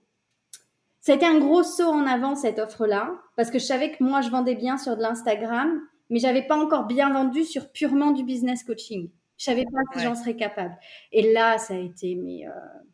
[1.05, 4.03] ça a été un gros saut en avant cette offre-là, parce que je savais que
[4.03, 8.13] moi, je vendais bien sur de l'Instagram, mais j'avais pas encore bien vendu sur purement
[8.13, 9.11] du business coaching.
[9.37, 10.75] Je savais pas si j'en serais capable.
[11.13, 12.53] Et là, ça a été, mais, euh,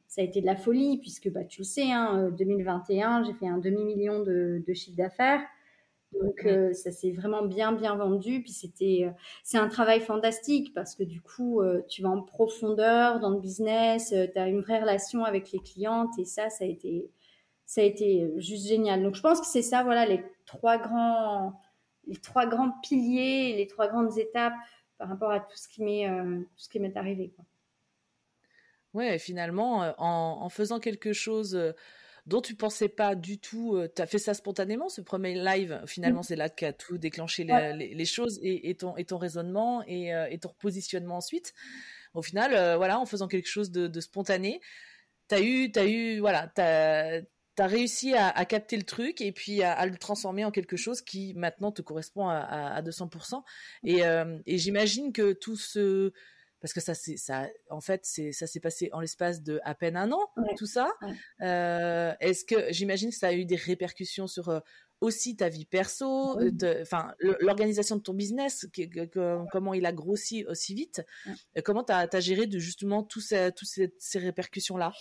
[0.09, 3.35] ça a été de la folie, puisque bah, tu le sais, hein, 2021, euh, j'ai
[3.35, 5.43] fait un demi-million de, de chiffre d'affaires.
[6.21, 8.43] Donc, euh, ça s'est vraiment bien, bien vendu.
[8.43, 9.09] Puis c'était,
[9.45, 14.09] c'est un travail fantastique parce que du coup, tu vas en profondeur dans le business,
[14.09, 17.09] tu as une vraie relation avec les clientes et ça, ça a été,
[17.71, 19.01] ça a été juste génial.
[19.01, 21.61] Donc, je pense que c'est ça, voilà, les trois grands,
[22.09, 24.55] les trois grands piliers, les trois grandes étapes
[24.99, 27.33] par rapport à tout ce qui m'est euh, ce qui m'est arrivé.
[27.37, 27.45] Quoi.
[28.93, 31.71] Ouais, finalement, euh, en, faisant quelque chose euh,
[32.27, 35.81] dont tu pensais pas du tout, tu as fait ça spontanément, ce premier live.
[35.87, 40.53] Finalement, c'est là qu'a tout déclenché les, choses et, ton, et ton raisonnement et, ton
[40.59, 41.55] positionnement ensuite.
[42.15, 44.61] Au final, voilà, en faisant quelque chose de, spontané,
[45.29, 47.21] tu as eu, as eu, voilà, as,
[47.61, 51.03] tu as réussi à, capter le truc et puis à, le transformer en quelque chose
[51.03, 53.43] qui maintenant te correspond à, 200%.
[53.87, 56.13] Euh, et, j'imagine que tout ce...
[56.63, 57.49] Parce que ça, c'est ça.
[57.71, 60.21] En fait, c'est ça s'est passé en l'espace de à peine un an,
[60.59, 60.91] tout ça.
[61.41, 64.61] Euh, est-ce que j'imagine que ça a eu des répercussions sur euh,
[65.01, 66.39] aussi ta vie perso,
[66.83, 68.67] enfin l'organisation de ton business,
[69.51, 71.03] comment il a grossi aussi vite.
[71.65, 74.93] Comment tu as, géré de justement toutes ces répercussions là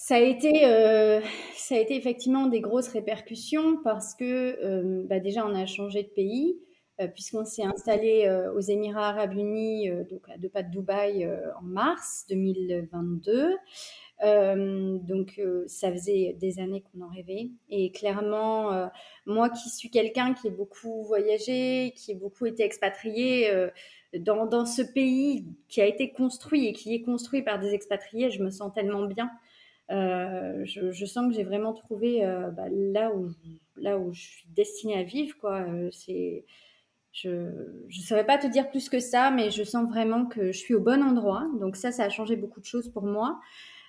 [0.00, 1.20] ça a été, euh,
[1.54, 4.24] ça a été effectivement des grosses répercussions parce que
[4.64, 6.58] euh, bah déjà on a changé de pays.
[7.14, 11.28] puisqu'on s'est installé aux Émirats arabes unis, donc à deux pas de Dubaï,
[11.60, 13.54] en mars 2022.
[14.24, 17.50] Euh, donc, euh, ça faisait des années qu'on en rêvait.
[17.68, 18.86] Et clairement, euh,
[19.26, 23.50] moi qui suis quelqu'un qui est beaucoup voyagé, qui a beaucoup été expatrié,
[24.14, 28.42] dans, ce pays qui a été construit et qui est construit par des expatriés, je
[28.42, 29.30] me sens tellement bien.
[29.90, 32.20] Je, je, sens que j'ai vraiment trouvé
[32.56, 33.30] bah, là, où,
[33.76, 35.36] là où je suis destinée à vivre.
[35.40, 35.66] Quoi.
[35.92, 36.44] c'est
[37.12, 40.58] je ne saurais pas te dire plus que ça, mais je sens vraiment que je
[40.58, 41.46] suis au bon endroit.
[41.60, 43.40] Donc ça, ça a changé beaucoup de choses pour moi.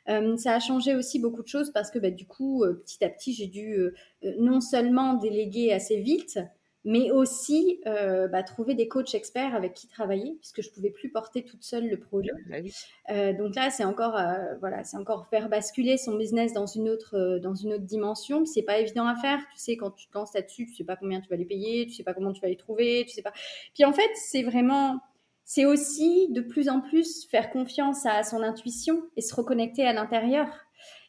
[0.07, 3.03] Euh, ça a changé aussi beaucoup de choses parce que bah, du coup, euh, petit
[3.03, 3.93] à petit, j'ai dû euh,
[4.39, 6.39] non seulement déléguer assez vite,
[6.85, 11.43] mais aussi bah, trouver des coachs experts avec qui travailler, puisque je pouvais plus porter
[11.43, 12.31] toute seule le projet.
[12.49, 14.19] Bah donc là, c'est encore,
[14.59, 18.45] voilà, c'est encore faire basculer son business dans une autre, dans une autre dimension.
[18.45, 19.39] C'est pas évident à faire.
[19.53, 21.85] Tu sais, quand tu te lances là-dessus, tu sais pas combien tu vas les payer,
[21.85, 23.33] tu sais pas comment tu vas les trouver, tu sais pas.
[23.73, 24.99] Puis en fait, c'est vraiment
[25.43, 29.93] c'est aussi de plus en plus faire confiance à son intuition et se reconnecter à
[29.93, 30.47] l'intérieur.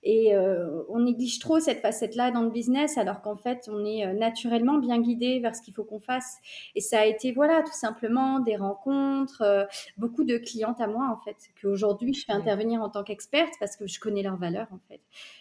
[0.03, 4.07] Et euh, on néglige trop cette facette-là dans le business, alors qu'en fait, on est
[4.07, 6.39] euh, naturellement bien guidé vers ce qu'il faut qu'on fasse.
[6.75, 9.65] Et ça a été, voilà, tout simplement des rencontres, euh,
[9.99, 13.77] beaucoup de clientes à moi, en fait, qu'aujourd'hui, je fais intervenir en tant qu'experte parce
[13.77, 15.01] que je connais leurs valeurs, en fait.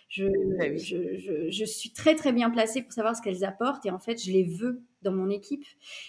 [0.10, 0.26] Je,
[0.58, 3.92] bah je, je, je, suis très, très bien placée pour savoir ce qu'elles apportent et
[3.92, 5.64] en fait, je les veux dans mon équipe.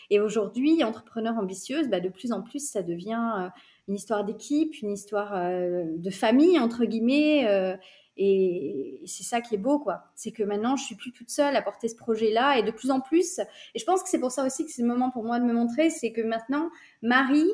[0.09, 3.51] Et aujourd'hui, entrepreneur ambitieuse, bah, de plus en plus, ça devient
[3.87, 7.79] une histoire d'équipe, une histoire de famille, entre guillemets.
[8.23, 10.05] Et c'est ça qui est beau, quoi.
[10.15, 12.91] C'est que maintenant, je suis plus toute seule à porter ce projet-là et de plus
[12.91, 13.41] en plus.
[13.75, 15.45] Et je pense que c'est pour ça aussi que c'est le moment pour moi de
[15.47, 16.69] me montrer, c'est que maintenant,
[17.01, 17.51] Marie,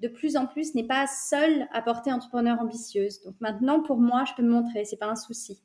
[0.00, 3.22] de plus en plus, n'est pas seule à porter entrepreneur ambitieuse.
[3.22, 5.62] Donc maintenant, pour moi, je peux me montrer, c'est pas un souci.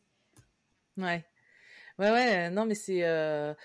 [0.98, 1.26] Ouais.
[1.98, 3.04] Ouais, ouais, non, mais c'est.
[3.06, 3.56] Euh,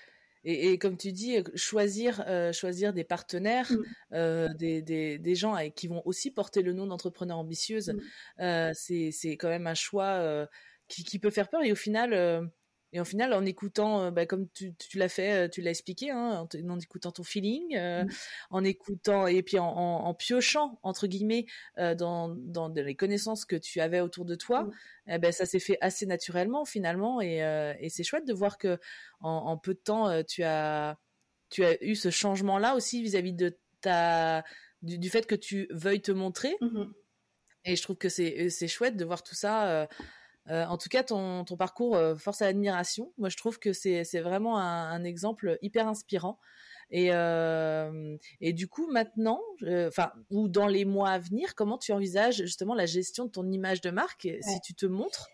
[0.42, 4.14] et, comme tu dis, choisir, euh, choisir des partenaires, mmh.
[4.14, 7.92] euh, des, des, des, gens qui vont aussi porter le nom d'entrepreneur ambitieuse,
[8.38, 8.72] mmh.
[8.72, 10.48] c'est quand même un choix
[10.88, 11.62] qui, qui, peut faire peur.
[11.62, 12.44] Et au final, euh,
[12.92, 15.70] et au final, en écoutant, euh, bah, comme tu, tu l'as fait, euh, tu l'as
[15.70, 18.08] expliqué, hein, en, en, écoutant ton feeling, mmh.
[18.50, 21.46] en écoutant et puis en, en, piochant entre guillemets
[21.76, 24.72] dans, dans les connaissances que tu avais autour de toi, mmh.
[25.08, 27.20] eh ben ça s'est fait assez naturellement finalement.
[27.20, 27.38] Et,
[27.80, 28.78] et c'est chouette de voir que
[29.20, 30.98] en, peu de temps, tu as
[31.50, 34.44] tu as eu ce changement-là aussi vis-à-vis de ta
[34.82, 36.56] du, du, fait que tu veuilles te montrer.
[36.60, 36.84] Mmh
[37.64, 39.88] et je trouve que c'est c'est chouette de voir tout ça
[40.50, 43.12] euh, en tout cas, ton, parcours euh, force à l'admiration.
[43.18, 46.38] Moi, je trouve que c'est vraiment un, exemple hyper inspirant.
[46.90, 49.40] Et, euh, et du coup, maintenant,
[49.86, 53.50] enfin, ou dans les mois à venir, comment tu envisages justement la gestion de ton
[53.50, 54.28] image de marque?
[54.40, 55.28] Si tu te montres,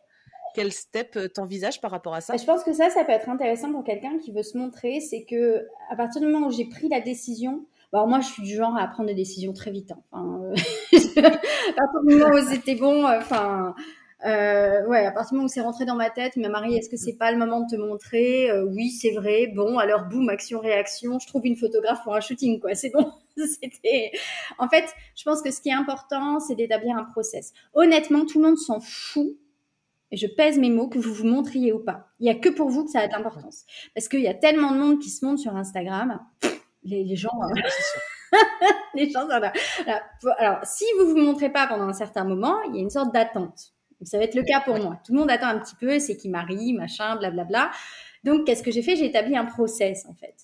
[0.55, 2.37] quel step t'envisages par rapport à ça?
[2.37, 5.01] Je pense que ça, ça peut être intéressant pour quelqu'un qui veut se montrer.
[5.01, 8.43] C'est que à partir du moment où j'ai pris la décision, alors moi, je suis
[8.43, 9.93] du genre à prendre des décisions très vite.
[9.93, 10.51] Hein.
[10.93, 13.77] Enfin, à partir du moment où c'était bon, enfin,
[14.25, 16.89] euh, ouais, à partir du moment où c'est rentré dans ma tête, ma Marie, est-ce
[16.89, 18.51] que c'est pas le moment de te montrer?
[18.51, 19.53] Euh, Oui, c'est vrai.
[19.55, 21.19] Bon, alors boum, action réaction.
[21.19, 22.75] Je trouve une photographe pour un shooting, quoi.
[22.75, 23.13] C'est bon.
[23.37, 24.13] C'était.
[24.59, 27.53] En fait, je pense que ce qui est important, c'est d'établir un process.
[27.75, 29.37] Honnêtement, tout le monde s'en fout.
[30.11, 32.07] Et je pèse mes mots que vous vous montriez ou pas.
[32.21, 34.35] Il y a que pour vous que ça a de l'importance, parce qu'il y a
[34.35, 36.21] tellement de monde qui se montre sur Instagram.
[36.85, 37.31] Les, gens.
[37.43, 38.39] Euh,
[38.95, 39.27] les gens.
[39.27, 43.13] Alors, si vous vous montrez pas pendant un certain moment, il y a une sorte
[43.13, 45.01] d'attente ça va être le cas pour moi.
[45.05, 47.71] Tout le monde attend un petit peu, c'est qui marie, machin, blablabla.
[48.25, 48.97] Donc, qu'est-ce que j'ai fait?
[48.97, 50.35] J'ai établi un process, en fait.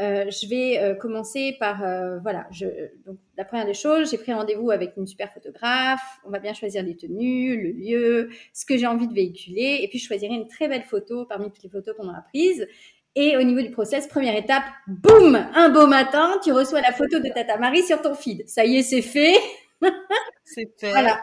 [0.00, 2.64] Euh, je vais euh, commencer par, euh, voilà, je,
[3.04, 6.54] donc la première des choses, j'ai pris rendez-vous avec une super photographe, on va bien
[6.54, 10.32] choisir les tenues, le lieu, ce que j'ai envie de véhiculer, et puis je choisirai
[10.32, 12.66] une très belle photo parmi toutes les photos qu'on aura prises.
[13.14, 17.18] Et au niveau du process, première étape, boum, un beau matin, tu reçois la photo
[17.18, 18.48] de Tata Marie sur ton feed.
[18.48, 19.34] Ça y est, c'est fait.
[20.82, 21.20] Voilà.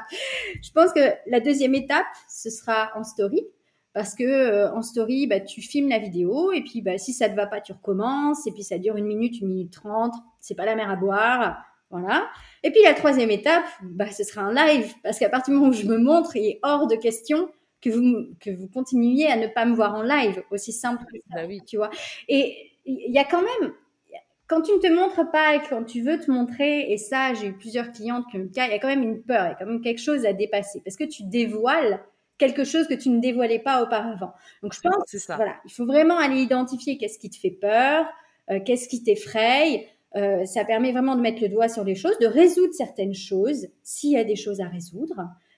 [0.63, 3.46] Je pense que la deuxième étape, ce sera en story.
[3.93, 7.28] Parce que euh, en story, bah, tu filmes la vidéo et puis bah, si ça
[7.30, 8.46] ne va pas, tu recommences.
[8.46, 10.13] Et puis ça dure une minute, une minute trente.
[10.39, 11.63] C'est pas la mer à boire.
[11.89, 12.30] Voilà.
[12.63, 14.93] Et puis la troisième étape, bah, ce sera un live.
[15.04, 17.50] Parce qu'à partir du moment où je me montre, il est hors de question
[17.82, 20.43] que vous, que vous continuiez à ne pas me voir en live.
[20.52, 21.41] Aussi simple que ça.
[21.41, 21.62] Bah oui.
[21.65, 21.89] Tu vois.
[22.28, 23.74] Et il y a quand même,
[24.47, 27.47] quand tu ne te montres pas et quand tu veux te montrer, et ça, j'ai
[27.47, 29.51] eu plusieurs clientes qui me cas, il y a quand même une peur, il y
[29.51, 31.99] a quand même quelque chose à dépasser parce que tu dévoiles
[32.38, 34.33] quelque chose que tu ne dévoilais pas auparavant.
[34.62, 35.36] Donc, je pense, ça.
[35.36, 38.05] voilà, il faut vraiment aller identifier qu'est-ce qui te fait peur,
[38.49, 39.88] euh, qu'est-ce qui t'effraie.
[40.15, 43.67] Euh, ça permet vraiment de mettre le doigt sur les choses, de résoudre certaines choses
[43.83, 45.15] s'il y a des choses à résoudre.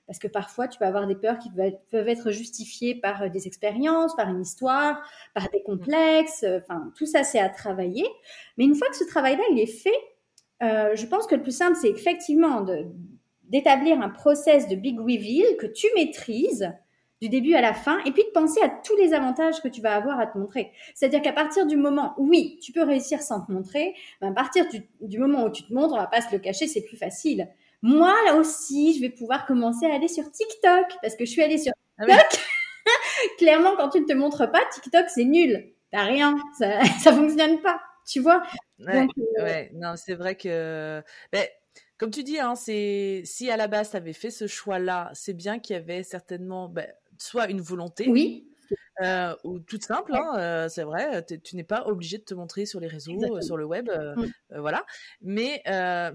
[0.09, 3.45] Parce que parfois, tu peux avoir des peurs qui peuvent être justifiées par euh, des
[3.45, 4.99] expériences, par une histoire,
[5.35, 6.41] par des complexes.
[6.41, 8.07] Euh, enfin, tout ça, c'est à travailler.
[8.57, 9.93] Mais une fois que ce travail-là, il est fait,
[10.63, 12.65] euh, je pense que le plus simple, c'est effectivement
[13.43, 16.73] d'établir un process de big reveal que tu maîtrises
[17.21, 19.79] du début à la fin, et puis de penser à tous les avantages que tu
[19.79, 20.71] vas avoir à te montrer.
[20.95, 24.65] C'est-à-dire qu'à partir du moment, oui, tu peux réussir sans te montrer, mais à partir
[25.01, 27.47] du, moment où tu te montres, on va pas se le cacher, c'est plus facile.
[27.81, 31.41] Moi, là aussi, je vais pouvoir commencer à aller sur TikTok, parce que je suis
[31.41, 32.41] allée sur ah TikTok.
[33.37, 35.73] Clairement, quand tu ne te montres pas, TikTok, c'est nul.
[35.91, 38.43] T'as rien, ça, ça fonctionne pas, tu vois.
[38.79, 39.07] Ouais,
[39.39, 39.71] euh, ouais.
[39.73, 41.01] non, c'est vrai que...
[41.33, 41.51] Mais
[41.97, 45.33] comme tu dis, hein, c'est si à la base tu avais fait ce choix-là, c'est
[45.33, 46.87] bien qu'il y avait certainement ben,
[47.17, 48.07] soit une volonté.
[48.07, 48.47] Oui.
[49.01, 52.65] Euh, ou toute simple, hein, euh, c'est vrai, tu n'es pas obligé de te montrer
[52.65, 54.57] sur les réseaux, euh, sur le web, mmh.
[54.57, 54.85] voilà.
[55.21, 55.61] Mais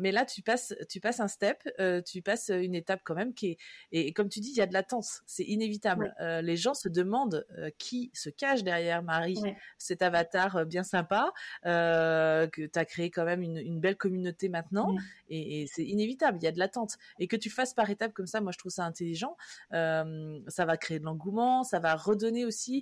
[0.00, 1.62] mais là, tu passes, tu passes un step,
[2.06, 3.58] tu passes une étape quand même qui est
[3.92, 6.14] et, comme tu dis, il y a de latence, c'est inévitable.
[6.20, 7.46] les gens se demandent
[7.78, 9.40] qui se cache derrière Marie,
[9.78, 14.94] cet avatar bien sympa que tu as créé quand même une, belle communauté maintenant,
[15.28, 18.12] et, et c'est inévitable, il y a de l'attente et que tu fasses par étapes
[18.12, 19.36] comme ça, moi je trouve ça intelligent.
[19.70, 22.73] ça va créer de l'engouement, ça va redonner aussi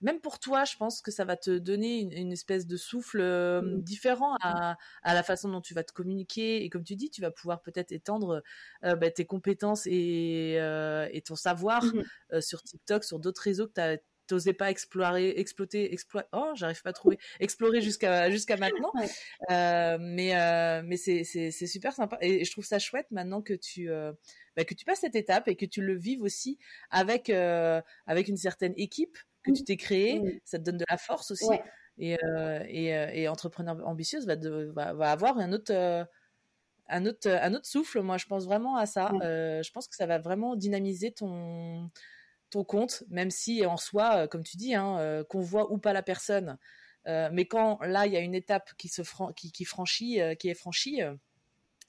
[0.00, 3.62] même pour toi, je pense que ça va te donner une, espèce de souffle euh,
[3.62, 3.82] mmh.
[3.82, 6.62] différent à, la façon dont tu vas te communiquer.
[6.64, 8.42] Et comme tu dis, tu vas pouvoir peut-être étendre
[8.84, 12.40] euh, bah, tes compétences et, euh, ton savoir mmh.
[12.40, 16.28] sur TikTok, sur d'autres réseaux que tu n'osais pas explorer, exploiter, exploiter.
[16.32, 17.18] Oh, j'arrive pas à trouver.
[17.40, 18.92] Explorer jusqu'à jusqu'à maintenant.
[19.48, 23.88] mais mais c'est super sympa et je trouve ça chouette maintenant que tu
[24.56, 26.58] bah, que tu passes cette étape et que tu le vives aussi
[26.90, 31.30] avec avec une certaine équipe que tu t'es créé, ça te donne de la force
[31.30, 31.46] aussi.
[31.98, 36.04] Et, euh, et, euh, et, entrepreneur ambitieuse va, va, va, avoir un autre, euh,
[36.88, 38.00] un, autre, un autre souffle.
[38.02, 39.10] Moi, je pense vraiment à ça.
[39.20, 41.90] je pense que ça va vraiment dynamiser ton,
[42.50, 46.02] ton compte, même si en soi, comme tu dis, hein, qu'on voit ou pas la
[46.02, 46.56] personne.
[47.06, 49.02] mais quand là, il y a une étape qui, se
[49.34, 51.00] qui, qui, franchit, qui est franchie,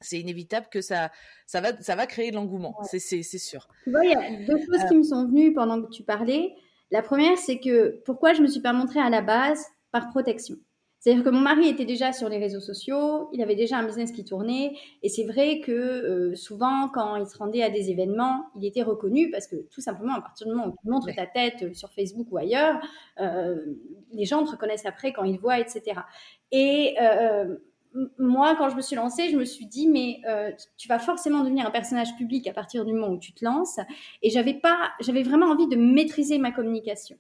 [0.01, 1.11] c'est inévitable que ça,
[1.45, 3.67] ça, va, ça va créer de l'engouement, c'est sûr.
[3.83, 6.55] Tu vois, il y a deux choses qui me sont venues pendant que tu parlais.
[6.91, 10.55] La première, c'est que pourquoi je me suis pas montrée à la base par protection.
[10.99, 14.11] C'est-à-dire que mon mari était déjà sur les réseaux sociaux, il avait déjà un business
[14.11, 18.47] qui tournait, et c'est vrai que euh, souvent, quand il se rendait à des événements,
[18.57, 21.25] il était reconnu parce que tout simplement, à partir du moment où tu montres ta
[21.25, 22.81] tête euh, sur Facebook ou ailleurs,
[23.21, 23.55] euh,
[24.11, 26.01] les gens te reconnaissent après quand ils voient, etc.
[26.51, 26.95] Et
[28.17, 31.43] moi, quand je me suis lancée, je me suis dit, mais euh, tu vas forcément
[31.43, 33.79] devenir un personnage public à partir du moment où tu te lances.
[34.21, 37.17] Et j'avais pas, j'avais vraiment envie de maîtriser ma communication.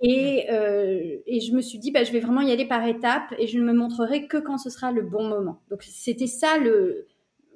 [0.00, 3.32] Et, euh, et je me suis dit, bah, je vais vraiment y aller par étapes
[3.38, 5.60] et je ne me montrerai que quand ce sera le bon moment.
[5.70, 7.06] Donc c'était ça le,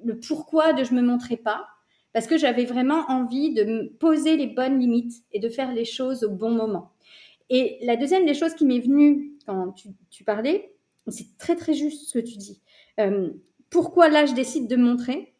[0.05, 1.67] le pourquoi de je me montrais pas,
[2.13, 6.23] parce que j'avais vraiment envie de poser les bonnes limites et de faire les choses
[6.23, 6.93] au bon moment.
[7.49, 10.73] Et la deuxième des choses qui m'est venue quand tu, tu parlais,
[11.11, 12.61] c'est très très juste ce que tu dis.
[12.99, 13.29] Euh,
[13.69, 15.33] pourquoi là je décide de montrer?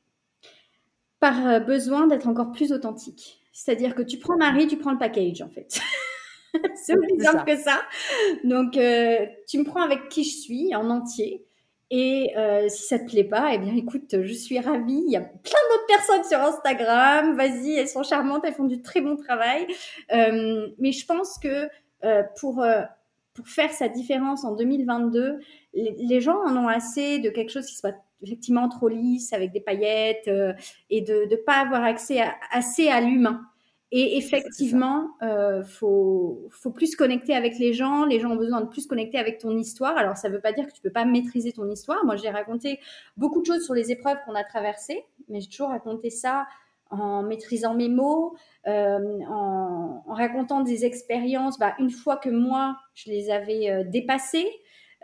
[1.20, 3.42] Par euh, besoin d'être encore plus authentique.
[3.52, 5.80] C'est-à-dire que tu prends Marie, tu prends le package en fait.
[6.76, 7.82] c'est aussi simple que ça.
[8.44, 11.44] Donc euh, tu me prends avec qui je suis en entier.
[11.90, 12.34] Et
[12.68, 15.04] si ça te plaît pas, eh bien écoute, je suis ravie.
[15.08, 17.38] Il y a plein d'autres personnes sur Instagram.
[17.38, 19.66] Vas-y, elles sont charmantes, elles font du très bon travail.
[20.12, 21.70] mais je pense que
[22.42, 22.62] pour
[23.38, 25.40] pour faire sa différence en 2022,
[25.76, 29.62] les, gens en ont assez de quelque chose qui soit effectivement trop lisse, avec des
[29.62, 30.54] paillettes, euh,
[30.90, 32.20] et de ne pas avoir accès
[32.50, 33.42] assez à l'humain.
[33.92, 38.06] Et effectivement, euh, faut, faut plus connecter avec les gens.
[38.06, 39.96] Les gens ont besoin de plus connecter avec ton histoire.
[39.96, 42.04] Alors, ça ne veut pas dire que tu peux pas maîtriser ton histoire.
[42.06, 42.80] Moi, j'ai raconté
[43.18, 46.48] beaucoup de choses sur les épreuves qu'on a traversées, mais j'ai toujours raconté ça
[46.90, 48.36] en maîtrisant mes mots,
[48.68, 54.50] euh, en, racontant des expériences, bah, une fois que moi, je les avais euh, dépassées,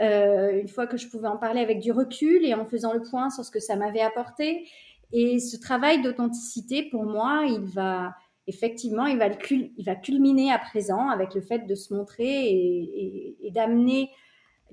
[0.02, 3.02] euh, une fois que je pouvais en parler avec du recul et en faisant le
[3.02, 4.68] point sur ce que ça m'avait apporté.
[5.12, 8.16] Et ce travail d'authenticité, pour moi, il va
[8.46, 13.38] effectivement, il va, il va culminer à présent avec le fait de se montrer et,
[13.42, 14.10] et d'amener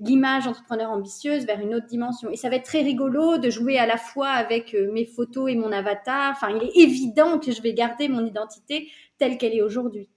[0.01, 2.29] l'image entrepreneur ambitieuse vers une autre dimension.
[2.31, 5.51] Et ça va être très rigolo de jouer à la fois avec euh, mes photos
[5.51, 6.31] et mon avatar.
[6.31, 10.09] Enfin, il est évident que je vais garder mon identité telle qu'elle est aujourd'hui.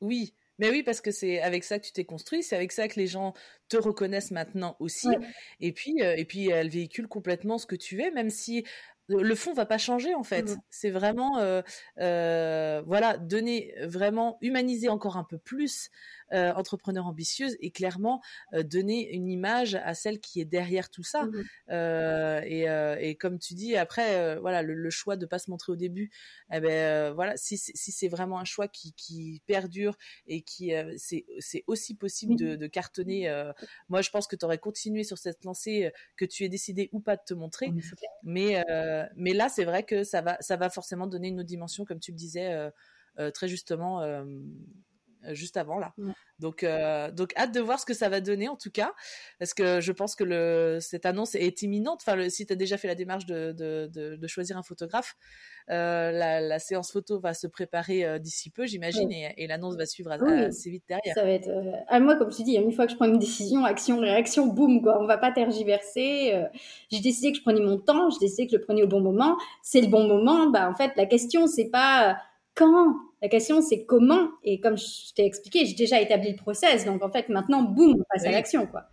[0.00, 2.88] Oui, mais oui, parce que c'est avec ça que tu t'es construit, c'est avec ça
[2.88, 3.34] que les gens
[3.68, 5.08] te reconnaissent maintenant aussi.
[5.60, 8.64] Et puis, euh, et puis, elle véhicule complètement ce que tu es, même si
[9.08, 10.50] le fond va pas changer en fait.
[10.50, 10.60] Mmh.
[10.70, 15.90] C'est vraiment, euh, voilà, donner, vraiment humaniser encore un peu plus
[16.32, 18.20] entrepreneur ambitieuse et clairement
[18.52, 21.24] donner une image à celle qui est derrière tout ça.
[21.24, 21.44] Mmh
[22.44, 22.66] et,
[23.00, 26.10] et, comme tu dis, après, voilà, le, choix de pas se montrer au début,
[26.52, 31.26] eh ben voilà, si, si c'est vraiment un choix qui, qui perdure et qui c'est
[31.38, 33.30] c'est aussi possible de, de cartonner.
[33.88, 37.00] moi, je pense que tu aurais continué sur cette lancée, que tu aies décidé ou
[37.00, 37.72] pas de te montrer.
[38.22, 38.62] Mais
[39.16, 42.00] mais là, c'est vrai que ça va ça va forcément donner une autre dimension, comme
[42.00, 42.70] tu le disais
[43.34, 44.02] très justement
[45.34, 45.94] juste avant là.
[46.38, 48.94] Donc, euh, donc hâte de voir ce que ça va donner en tout cas,
[49.38, 52.00] parce que je pense que le, cette annonce est imminente.
[52.06, 55.16] Enfin, si tu as déjà fait la démarche de, de, de, choisir un photographe,
[55.70, 59.76] euh, la, la, séance photo va se préparer euh, d'ici peu, j'imagine, et, et l'annonce
[59.76, 61.14] va suivre assez vite derrière.
[61.14, 61.50] Ça va être,
[61.88, 64.82] à moi, comme tu dis, une fois que je prends une décision, action, réaction, boum,
[64.82, 65.00] quoi.
[65.00, 66.46] On va pas tergiverser.
[66.90, 69.00] j'ai décidé que je prenais mon temps, j'ai décidé que je le prenais au bon
[69.00, 69.36] moment.
[69.62, 70.50] C'est le bon moment.
[70.50, 72.18] Bah, en fait, la question, c'est pas
[72.54, 74.28] quand la question, c'est comment.
[74.44, 76.84] Et comme je t'ai expliqué, j'ai déjà établi le process.
[76.84, 78.84] Donc, en fait, maintenant, boum, on passe à l'action, quoi.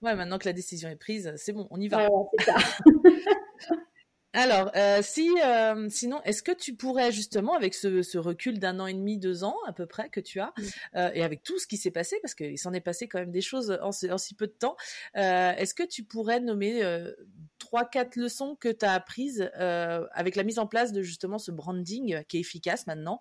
[0.00, 2.06] Ouais, maintenant que la décision est prise, c'est bon, on y va.
[4.34, 8.86] Alors, euh, si, euh, sinon, est-ce que tu pourrais justement, avec ce, recul d'un an
[8.86, 10.52] et demi, deux ans à peu près que tu as,
[10.96, 13.30] euh, et avec tout ce qui s'est passé, parce qu'il s'en est passé quand même
[13.30, 14.76] des choses en, si peu de temps,
[15.14, 16.82] est-ce que tu pourrais nommer
[17.58, 21.50] trois, quatre leçons que tu as apprises avec la mise en place de justement ce
[21.50, 23.20] branding qui est efficace maintenant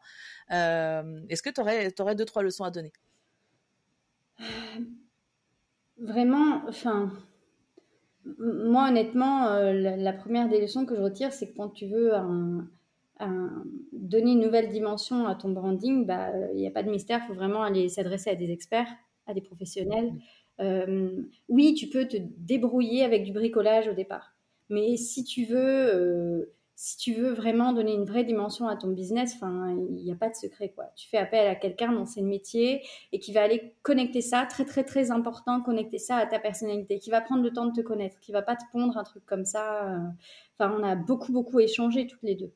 [0.50, 2.92] Est-ce que tu aurais, aurais deux, trois leçons à donner?
[5.98, 7.12] Vraiment, enfin
[8.40, 12.12] moi, honnêtement, euh, la, première des leçons que je retire, c'est que quand tu veux
[13.92, 17.28] donner une nouvelle dimension à ton branding, bah, il n'y a pas de mystère, il
[17.28, 18.90] faut vraiment aller s'adresser à des experts,
[19.26, 20.14] à des professionnels.
[20.60, 24.36] Euh, oui, tu peux te débrouiller avec du bricolage au départ,
[24.70, 28.90] mais si tu veux euh, si tu veux vraiment donner une vraie dimension à ton
[28.90, 30.86] business, enfin, il n'y a pas de secret, quoi.
[30.96, 34.46] Tu fais appel à quelqu'un dont c'est le métier et qui va aller connecter ça,
[34.46, 37.72] très, très, très important, connecter ça à ta personnalité, qui va prendre le temps de
[37.72, 39.88] te connaître, qui va pas te pondre un truc comme ça.
[39.88, 39.98] Euh.
[40.60, 42.52] Enfin, on a beaucoup, beaucoup échangé toutes les deux.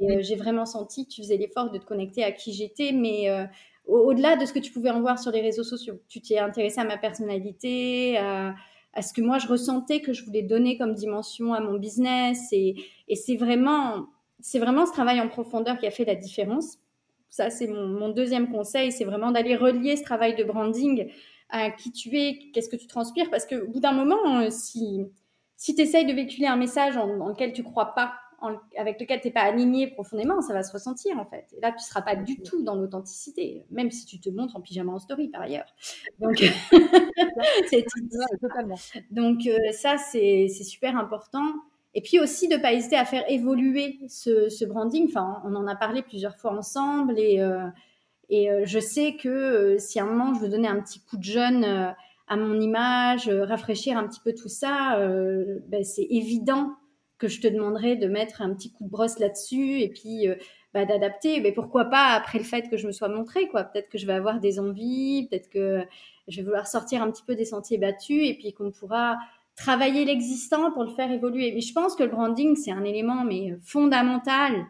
[0.00, 2.90] Et euh, j'ai vraiment senti que tu faisais l'effort de te connecter à qui j'étais,
[2.90, 3.44] mais euh,
[3.86, 6.00] au-delà de ce que tu pouvais en voir sur les réseaux sociaux.
[6.08, 8.56] Tu t'es intéressé à ma personnalité, à,
[8.92, 12.48] à ce que moi je ressentais que je voulais donner comme dimension à mon business.
[12.52, 12.74] Et,
[13.08, 14.06] et c'est vraiment,
[14.40, 16.78] c'est vraiment ce travail en profondeur qui a fait la différence.
[17.28, 21.08] Ça, c'est mon, mon, deuxième conseil, c'est vraiment d'aller relier ce travail de branding
[21.48, 23.30] à qui tu es, qu'est-ce que tu transpires.
[23.30, 25.06] Parce qu'au bout d'un moment, euh, si,
[25.56, 28.14] si tu essayes de véhiculer un message en, en lequel tu crois pas,
[28.76, 31.46] avec lequel tu n'es pas aligné profondément, ça va se ressentir en fait.
[31.56, 34.56] Et là, tu ne seras pas du tout dans l'authenticité, même si tu te montres
[34.56, 35.66] en pyjama en story par ailleurs.
[36.20, 36.42] Donc,
[37.68, 37.84] c'est.
[39.10, 41.46] Donc euh, ça, c'est super important.
[41.94, 45.06] Et puis aussi de ne pas hésiter à faire évoluer ce, branding.
[45.08, 47.66] Enfin, on en a parlé plusieurs fois ensemble et, euh,
[48.28, 51.16] et euh, je sais que si à un moment je veux donner un petit coup
[51.16, 54.96] de jeune à mon image, rafraîchir un petit peu tout ça,
[55.66, 56.76] ben, c'est évident
[57.20, 60.34] que je te demanderai de mettre un petit coup de brosse là-dessus et puis euh,
[60.74, 61.40] bah, d'adapter.
[61.40, 63.64] Mais pourquoi pas après le fait que je me sois montrée, quoi.
[63.64, 65.84] Peut-être que je vais avoir des envies, peut-être que
[66.26, 69.18] je vais vouloir sortir un petit peu des sentiers battus et puis qu'on pourra
[69.54, 71.52] travailler l'existant pour le faire évoluer.
[71.52, 74.66] Mais je pense que le branding, c'est un élément mais fondamental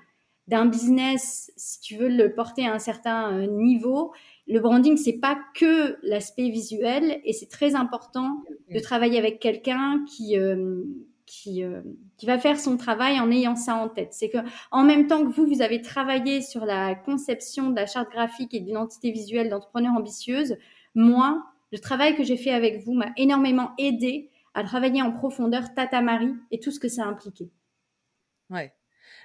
[0.48, 4.12] d'un business si tu veux le porter à un certain euh, niveau.
[4.48, 10.04] Le branding, c'est pas que l'aspect visuel et c'est très important de travailler avec quelqu'un
[10.08, 10.82] qui euh,
[11.30, 11.80] qui, euh,
[12.16, 14.12] qui va faire son travail en ayant ça en tête.
[14.12, 14.38] C'est que
[14.72, 18.52] en même temps que vous, vous avez travaillé sur la conception de la charte graphique
[18.52, 20.56] et de l'identité visuelle d'entrepreneur ambitieuse,
[20.96, 25.72] moi, le travail que j'ai fait avec vous m'a énormément aidé à travailler en profondeur
[25.72, 27.16] Tata Marie et tout ce que ça.
[28.50, 28.72] Ouais.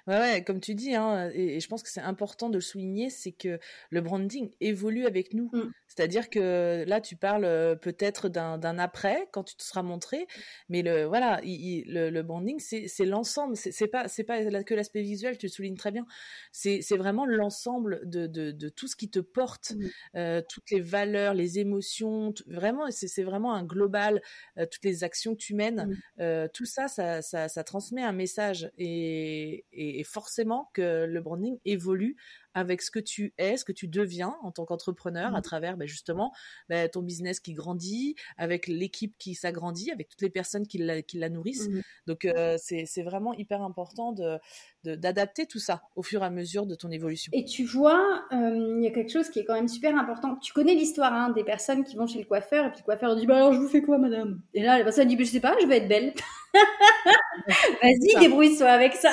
[0.07, 3.09] Ouais, ouais, comme tu dis, hein, et, je pense que c'est important de le souligner,
[3.09, 5.49] c'est que le branding évolue avec nous.
[5.51, 5.71] Mm.
[5.95, 10.27] C'est-à-dire que là, tu parles euh, peut-être d'un après quand tu te seras montré,
[10.69, 13.55] mais le voilà, le, le, branding, c'est l'ensemble.
[13.55, 15.38] C'est pas c'est pas que l'aspect visuel.
[15.38, 16.05] Tu le soulignes très bien.
[16.51, 19.86] C'est vraiment l'ensemble de, de, de, tout ce qui te porte, mmh.
[20.17, 22.34] euh, toutes les valeurs, les émotions.
[22.47, 24.21] vraiment, c'est vraiment un global.
[24.58, 26.21] Euh, toutes les actions que tu mènes, mmh.
[26.21, 31.21] euh, tout ça ça, ça, ça, transmet un message et, et, et forcément que le
[31.21, 32.15] branding évolue
[32.55, 35.43] avec ce que tu es, ce que tu deviens en tant qu'entrepreneur à mmh.
[35.43, 36.33] travers ben, justement
[36.69, 41.01] ben, ton business qui grandit, avec l'équipe qui s'agrandit, avec toutes les personnes qui la,
[41.01, 41.69] qui la nourrissent.
[41.69, 41.81] Mmh.
[42.07, 44.39] Donc euh, c'est vraiment hyper important de
[44.83, 47.31] d'adapter tout ça au fur et à mesure de ton évolution.
[47.33, 50.35] Et tu vois, euh, il y a quelque chose qui est quand même super important.
[50.35, 53.15] Tu connais l'histoire hein, des personnes qui vont chez le coiffeur et puis le coiffeur
[53.15, 54.41] dit bah alors je vous fais quoi madame?
[54.53, 56.13] Et là la personne dit bah, je sais pas, je vais être belle.
[57.82, 59.11] Vas-y, débrouille-toi avec ça.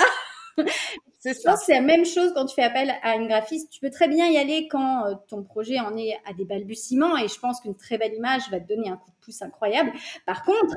[1.24, 3.70] Je pense que c'est la même chose quand tu fais appel à une graphiste.
[3.70, 7.16] Tu peux très bien y aller quand euh, ton projet en est à des balbutiements
[7.16, 9.92] et je pense qu'une très belle image va te donner un coup de pouce incroyable.
[10.26, 10.76] Par contre,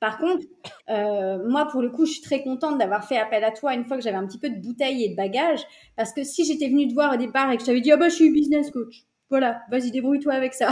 [0.00, 0.46] par contre,
[0.90, 3.84] euh, moi, pour le coup, je suis très contente d'avoir fait appel à toi une
[3.84, 5.64] fois que j'avais un petit peu de bouteille et de bagages.
[5.96, 7.96] Parce que si j'étais venue te voir au départ et que je t'avais dit, ah
[7.96, 9.04] bah, je suis business coach.
[9.30, 10.68] Voilà, vas-y, débrouille-toi avec ça.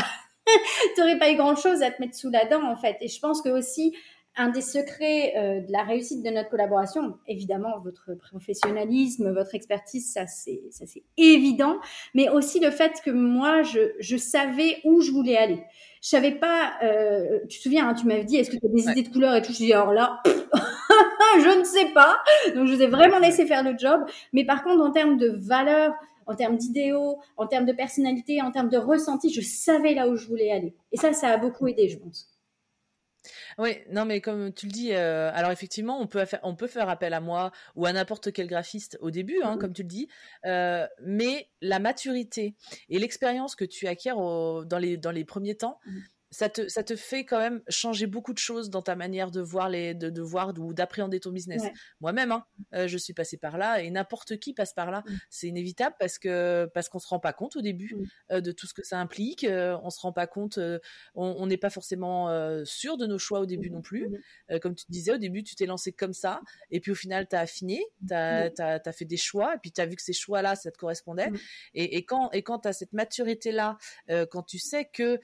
[0.94, 2.96] tu n'aurais pas eu grand chose à te mettre sous la dent, en fait.
[3.00, 3.96] Et je pense que aussi,
[4.36, 10.12] un des secrets euh, de la réussite de notre collaboration, évidemment, votre professionnalisme, votre expertise,
[10.12, 11.76] ça c'est, ça c'est évident,
[12.14, 15.62] mais aussi le fait que moi, je, je savais où je voulais aller.
[16.02, 18.68] Je savais pas, euh, tu te souviens, hein, tu m'avais dit, est-ce que tu as
[18.68, 19.52] des idées de couleurs et tout?
[19.52, 20.20] Je dis, alors là,
[21.40, 22.18] je ne sais pas.
[22.54, 24.02] Donc, je vous ai vraiment laissé faire le job.
[24.32, 25.94] Mais par contre, en termes de valeur,
[26.26, 30.16] en termes d'idéaux, en termes de personnalité, en termes de ressenti, je savais là où
[30.16, 30.74] je voulais aller.
[30.92, 32.35] Et ça, ça a beaucoup aidé, je pense.
[33.58, 36.66] Oui, non, mais comme tu le dis, euh, alors effectivement, on peut, faire, on peut
[36.66, 39.58] faire appel à moi ou à n'importe quel graphiste au début, hein, mmh.
[39.58, 40.08] comme tu le dis,
[40.44, 42.54] euh, mais la maturité
[42.88, 45.98] et l'expérience que tu acquiers dans, les, dans les premiers temps, mmh
[46.30, 49.40] ça te, ça te fait quand même changer beaucoup de choses dans ta manière de
[49.40, 51.62] voir les, de, de voir ou d'appréhender ton business.
[52.00, 55.02] Moi-même, hein, euh, je suis passée par là et n'importe qui passe par là.
[55.06, 55.16] Mm.
[55.30, 58.06] C'est inévitable parce que parce qu'on se rend pas compte au début mm.
[58.32, 59.44] euh, de tout ce que ça implique.
[59.44, 60.58] Euh, on se rend pas compte,
[61.14, 62.26] on n'est pas forcément
[62.64, 63.72] sûr de nos choix au début mm.
[63.72, 64.08] non plus.
[64.60, 67.36] comme tu disais, au début, tu t'es lancé comme ça et puis au final, tu
[67.36, 70.12] as affiné, tu as, as, fait des choix et puis tu as vu que ces
[70.12, 71.30] choix-là, ça te correspondait.
[71.74, 73.78] Et, et, quand, et quand tu as cette maturité-là,
[74.30, 75.20] quand tu sais que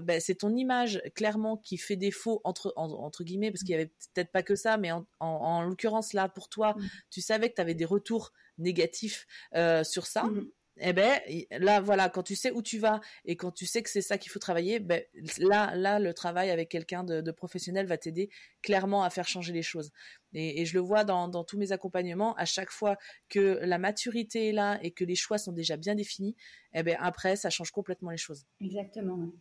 [0.00, 3.90] ben, c'est ton image clairement qui fait défaut entre entre guillemets parce qu'il y avait
[4.14, 6.88] peut-être pas que ça, mais en, l'occurrence là pour toi, mmh.
[7.08, 10.24] tu savais que tu avais des retours négatifs euh, sur ça.
[10.24, 10.50] Mmh.
[10.80, 11.18] Eh ben
[11.50, 14.18] là voilà quand tu sais où tu vas et quand tu sais que c'est ça
[14.18, 15.02] qu'il faut travailler, ben
[15.38, 18.28] là là le travail avec quelqu'un de, professionnel va t'aider
[18.60, 19.90] clairement à faire changer les choses.
[20.34, 22.98] Et, je le vois dans, dans, tous mes accompagnements, à chaque fois
[23.30, 26.36] que la maturité est là et que les choix sont déjà bien définis,
[26.74, 28.44] eh ben après ça change complètement les choses.
[28.60, 29.32] Exactement.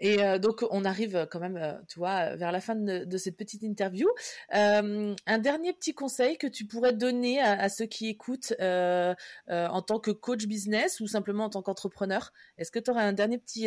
[0.00, 3.36] Et euh, donc, on arrive quand même, euh, tu vois, vers la fin de, cette
[3.36, 4.08] petite interview.
[4.54, 10.00] Euh, un dernier petit conseil que tu pourrais donner à, ceux qui écoutent en tant
[10.00, 12.32] que coach business ou simplement en tant qu'entrepreneur.
[12.58, 13.66] Est-ce que tu aurais un dernier petit,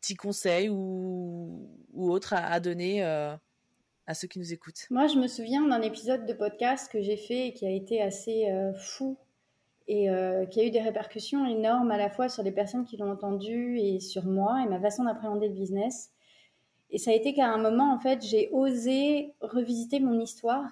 [0.00, 4.86] petit conseil ou, ou autre à, à donner à ceux qui nous écoutent?
[4.90, 8.02] Moi, je me souviens d'un épisode de podcast que j'ai fait et qui a été
[8.02, 8.46] assez
[8.76, 9.16] fou
[9.88, 12.98] et euh, qui a eu des répercussions énormes à la fois sur les personnes qui
[12.98, 16.10] l'ont entendu et sur moi et ma façon d'appréhender le business.
[16.90, 20.68] Et ça a été qu'à un moment, en fait, j'ai osé revisiter mon histoire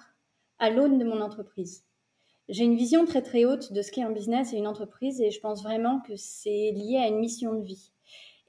[0.59, 1.83] à l'aune de mon entreprise.
[2.47, 5.31] J'ai une vision très très haute de ce qu'est un business et une entreprise et
[5.31, 7.91] je pense vraiment que c'est lié à une mission de vie.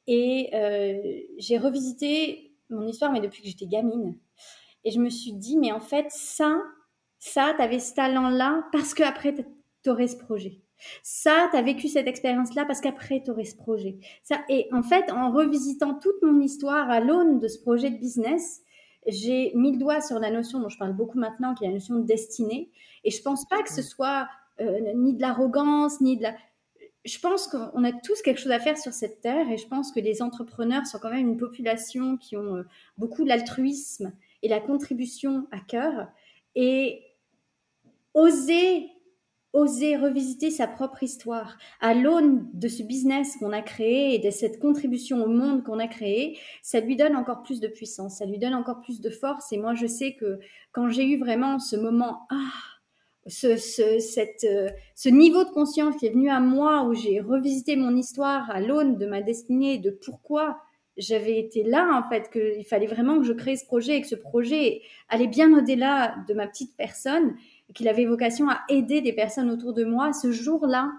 [0.06, 4.16] Et euh, j'ai revisité mon histoire, mais depuis que j'étais gamine.
[4.84, 6.60] Et je me suis dit, mais en fait, ça,
[7.18, 9.34] ça, tu avais ce talent-là parce qu'après,
[9.96, 10.60] tu ce projet.
[11.02, 13.98] Ça, tu as vécu cette expérience-là parce qu'après, tu aurais ce projet.
[14.22, 17.98] Ça, et en fait, en revisitant toute mon histoire à l'aune de ce projet de
[17.98, 18.62] business,
[19.06, 21.74] j'ai mis le doigt sur la notion dont je parle beaucoup maintenant, qui est la
[21.74, 22.70] notion de destinée.
[23.04, 24.28] Et je pense pas que ce soit
[24.60, 26.34] euh, ni de l'arrogance, ni de la...
[27.04, 29.92] Je pense qu'on a tous quelque chose à faire sur cette terre et je pense
[29.92, 32.62] que les entrepreneurs sont quand même une population qui ont euh,
[32.98, 34.12] beaucoup l'altruisme
[34.42, 36.08] et la contribution à cœur.
[36.54, 37.02] Et
[38.14, 38.90] oser
[39.52, 44.30] oser revisiter sa propre histoire à l'aune de ce business qu'on a créé et de
[44.30, 48.26] cette contribution au monde qu'on a créé, ça lui donne encore plus de puissance, ça
[48.26, 49.52] lui donne encore plus de force.
[49.52, 50.38] Et moi, je sais que
[50.72, 52.50] quand j'ai eu vraiment ce moment, ah,
[53.26, 57.20] ce, ce, cette, euh, ce niveau de conscience qui est venu à moi, où j'ai
[57.20, 60.58] revisité mon histoire à l'aune de ma destinée, de pourquoi
[60.98, 64.08] j'avais été là, en fait, qu'il fallait vraiment que je crée ce projet et que
[64.08, 67.36] ce projet allait bien au-delà de ma petite personne
[67.74, 70.90] qu'il avait vocation à aider des personnes autour de moi, ce jour-là,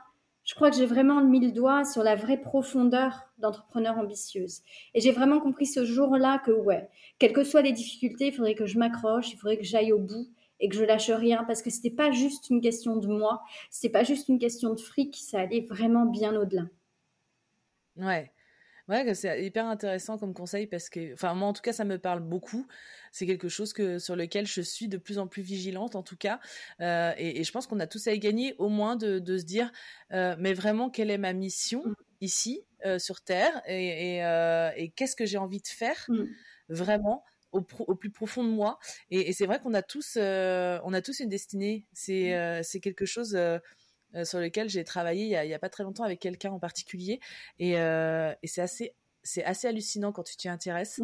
[0.44, 4.62] je crois que j'ai vraiment mis le doigt sur la vraie profondeur d'entrepreneur ambitieuse.
[4.94, 6.90] Et j'ai vraiment compris ce jour-là que, ouais,
[7.20, 10.00] quelles que soient les difficultés, il faudrait que je m'accroche, il faudrait que j'aille au
[10.00, 10.28] bout
[10.60, 13.92] et que je lâche rien parce que c'était pas juste une question de moi, c'était
[13.92, 16.66] pas juste une question de fric, ça allait vraiment bien au-delà.
[17.96, 18.32] Ouais.
[18.90, 22.00] Ouais, c'est hyper intéressant comme conseil parce que, enfin, moi en tout cas, ça me
[22.00, 22.66] parle beaucoup.
[23.12, 26.18] C'est quelque chose que sur lequel je suis de plus en plus vigilante, en tout
[26.18, 26.40] cas.
[26.82, 29.72] Euh, et, je pense qu'on a tous à y gagner, au moins de, se dire,
[30.12, 31.94] euh, mais vraiment, quelle est ma mission mmh.
[32.22, 36.24] ici euh, sur Terre et, qu'est-ce que j'ai envie de faire mmh.
[36.70, 37.24] vraiment.
[37.52, 38.78] Au, plus profond de moi
[39.10, 43.36] et, c'est vrai qu'on a tous on a tous une destinée c'est c'est quelque chose
[44.24, 47.20] sur lequel j'ai travaillé il y, a, pas très longtemps avec quelqu'un en particulier.
[47.60, 51.00] Et, euh, et c'est assez, c'est assez hallucinant quand tu t'y intéresses.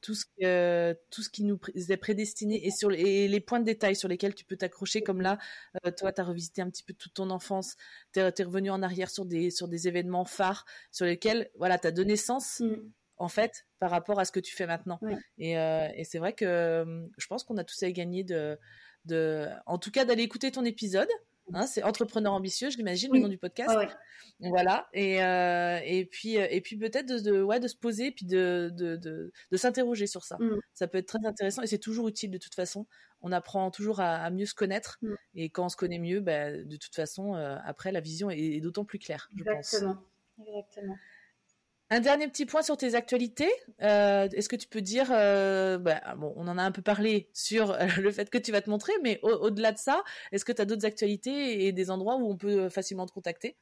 [0.00, 3.94] tout ce, tout ce qui nous est prédestiné et, sur, et les points de détail
[3.94, 5.02] sur lesquels tu peux t'accrocher.
[5.02, 5.38] Comme là,
[5.96, 7.76] toi, tu as revisité un petit peu toute ton enfance,
[8.12, 11.86] tu es, revenu en arrière sur des, sur des événements phares sur lesquels voilà, tu
[11.86, 12.60] as donné sens.
[12.60, 12.74] Mmh.
[13.18, 14.98] En fait, par rapport à ce que tu fais maintenant.
[15.38, 18.58] Et, et c'est vrai que je pense qu'on a tous à gagner de,
[19.04, 21.08] de, en tout cas, d'aller écouter ton épisode,
[21.54, 23.74] Hein, c'est entrepreneur ambitieux, je l'imagine, le nom du podcast.
[24.40, 24.88] Voilà.
[24.92, 28.70] Et, euh, et puis, euh, et puis peut-être de, ouais, de se poser, puis de,
[28.74, 30.36] de, de, s'interroger sur ça.
[30.38, 30.60] Mmh.
[30.74, 32.86] Ça peut être très intéressant et c'est toujours utile de toute façon.
[33.20, 34.98] On apprend toujours à, mieux se connaître.
[35.02, 35.14] Mmh.
[35.36, 38.60] Et quand on se connaît mieux, bah, de toute façon, euh, après, la vision est,
[38.60, 39.98] d'autant plus claire, je Exactement.
[40.40, 40.96] Exactement.
[41.92, 43.50] Un dernier petit point sur tes actualités.
[43.82, 46.00] Euh, est-ce que tu peux dire, euh, bah,
[46.36, 49.20] on en a un peu parlé sur le fait que tu vas te montrer, mais
[49.22, 52.70] au-delà de ça, est-ce que tu as d'autres actualités et des endroits où on peut
[52.70, 53.58] facilement te contacter?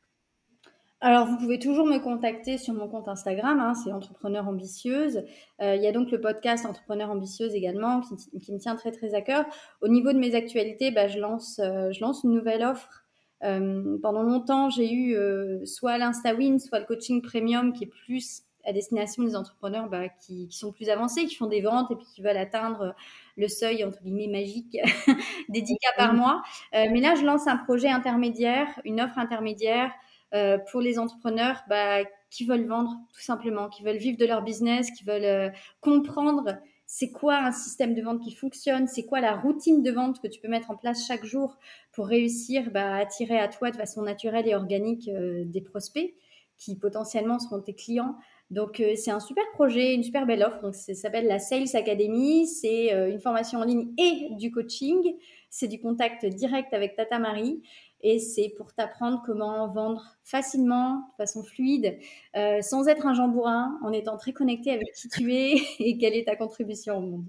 [1.00, 5.24] Alors, vous pouvez toujours me contacter sur mon compte Instagram, hein, c'est Entrepreneur Ambitieuse.
[5.60, 9.12] Euh, il y a donc le podcast Entrepreneur Ambitieuse également, qui, me tient très très
[9.14, 9.44] à cœur.
[9.80, 12.99] Au niveau de mes actualités, bah, je, lance, je lance une nouvelle offre
[13.43, 18.43] euh, pendant longtemps, j'ai eu euh, soit l'InstaWin, soit le coaching premium qui est plus
[18.64, 21.97] à destination des entrepreneurs bah, qui, qui, sont plus avancés, qui font des ventes et
[21.97, 22.95] puis qui veulent atteindre
[23.36, 24.76] le seuil entre guillemets magique
[25.49, 26.43] des 10 cas par mois.
[26.74, 29.93] Euh, mais là, je lance un projet intermédiaire, une offre intermédiaire
[30.34, 34.43] euh, pour les entrepreneurs bah, qui veulent vendre tout simplement, qui veulent vivre de leur
[34.43, 35.49] business, qui veulent euh,
[35.80, 36.57] comprendre
[36.93, 40.26] c'est quoi un système de vente qui fonctionne, c'est quoi la routine de vente que
[40.26, 41.57] tu peux mettre en place chaque jour
[41.93, 46.12] pour réussir bah, à attirer à toi de façon naturelle et organique euh, des prospects
[46.57, 48.16] qui potentiellement seront tes clients?
[48.51, 50.61] Donc euh, c'est un super projet, une super belle offre.
[50.62, 52.49] Donc ça s'appelle la Sales Academy.
[52.49, 55.14] C'est euh, une formation en ligne et du coaching.
[55.49, 57.62] C'est du contact direct avec Tata Marie
[58.03, 61.98] et c'est pour t'apprendre comment vendre facilement, de façon fluide,
[62.36, 66.14] euh, sans être un jambourin, en étant très connecté avec qui tu es et quelle
[66.14, 67.26] est ta contribution au monde.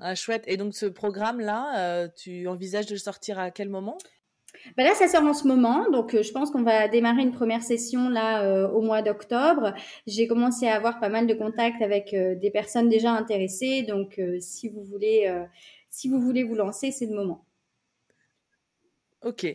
[0.00, 0.44] Ah, chouette.
[0.46, 3.98] Et donc ce programme-là, euh, tu envisages de le sortir à quel moment?
[4.76, 7.32] Ben là, ça sort en ce moment, donc euh, je pense qu'on va démarrer une
[7.32, 9.74] première session là au mois d'octobre.
[10.06, 14.68] J'ai commencé à avoir pas mal de contacts avec des personnes déjà intéressées, donc si
[14.68, 15.32] vous voulez,
[15.88, 17.46] si vous voulez vous lancer, c'est le moment.
[19.24, 19.46] Ok.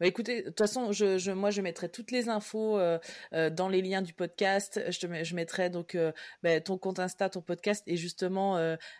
[0.00, 2.98] Bah écoutez, de toute façon, je, je, moi, je mettrai toutes les infos euh,
[3.32, 4.82] euh, dans les liens du podcast.
[4.90, 6.12] Je, te, je mettrai donc euh,
[6.42, 8.58] bah, ton compte Insta, ton podcast et justement,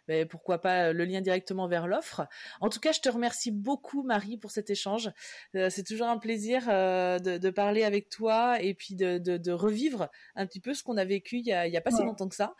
[0.08, 2.26] bah, pourquoi pas le lien directement vers l'offre.
[2.60, 5.10] En tout cas, je te remercie beaucoup, Marie, pour cet échange.
[5.52, 10.08] C'est toujours un plaisir de, de, parler avec toi et puis de, de, de revivre
[10.36, 12.02] un petit peu ce qu'on a vécu il y a, il y a pas si
[12.02, 12.54] longtemps que ça.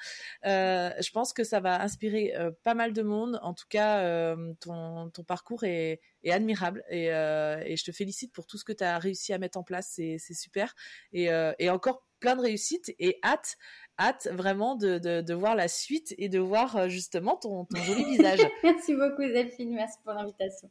[0.44, 3.38] je pense que ça va inspirer pas mal de monde.
[3.42, 8.32] En tout cas, ton, ton parcours est, est admirable et euh, et je te félicite
[8.32, 10.74] pour tout ce que tu as réussi à mettre en place, c'est super.
[11.14, 13.56] Euh, et, encore plein de réussites et hâte,
[13.98, 18.04] hâte vraiment de, de, voir la suite et de voir euh, justement ton, ton joli
[18.16, 18.40] visage.
[18.62, 20.70] merci beaucoup Delphine, merci pour l'invitation.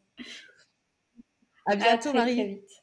[1.65, 2.35] À bientôt Marie.
[2.35, 2.82] Très vite.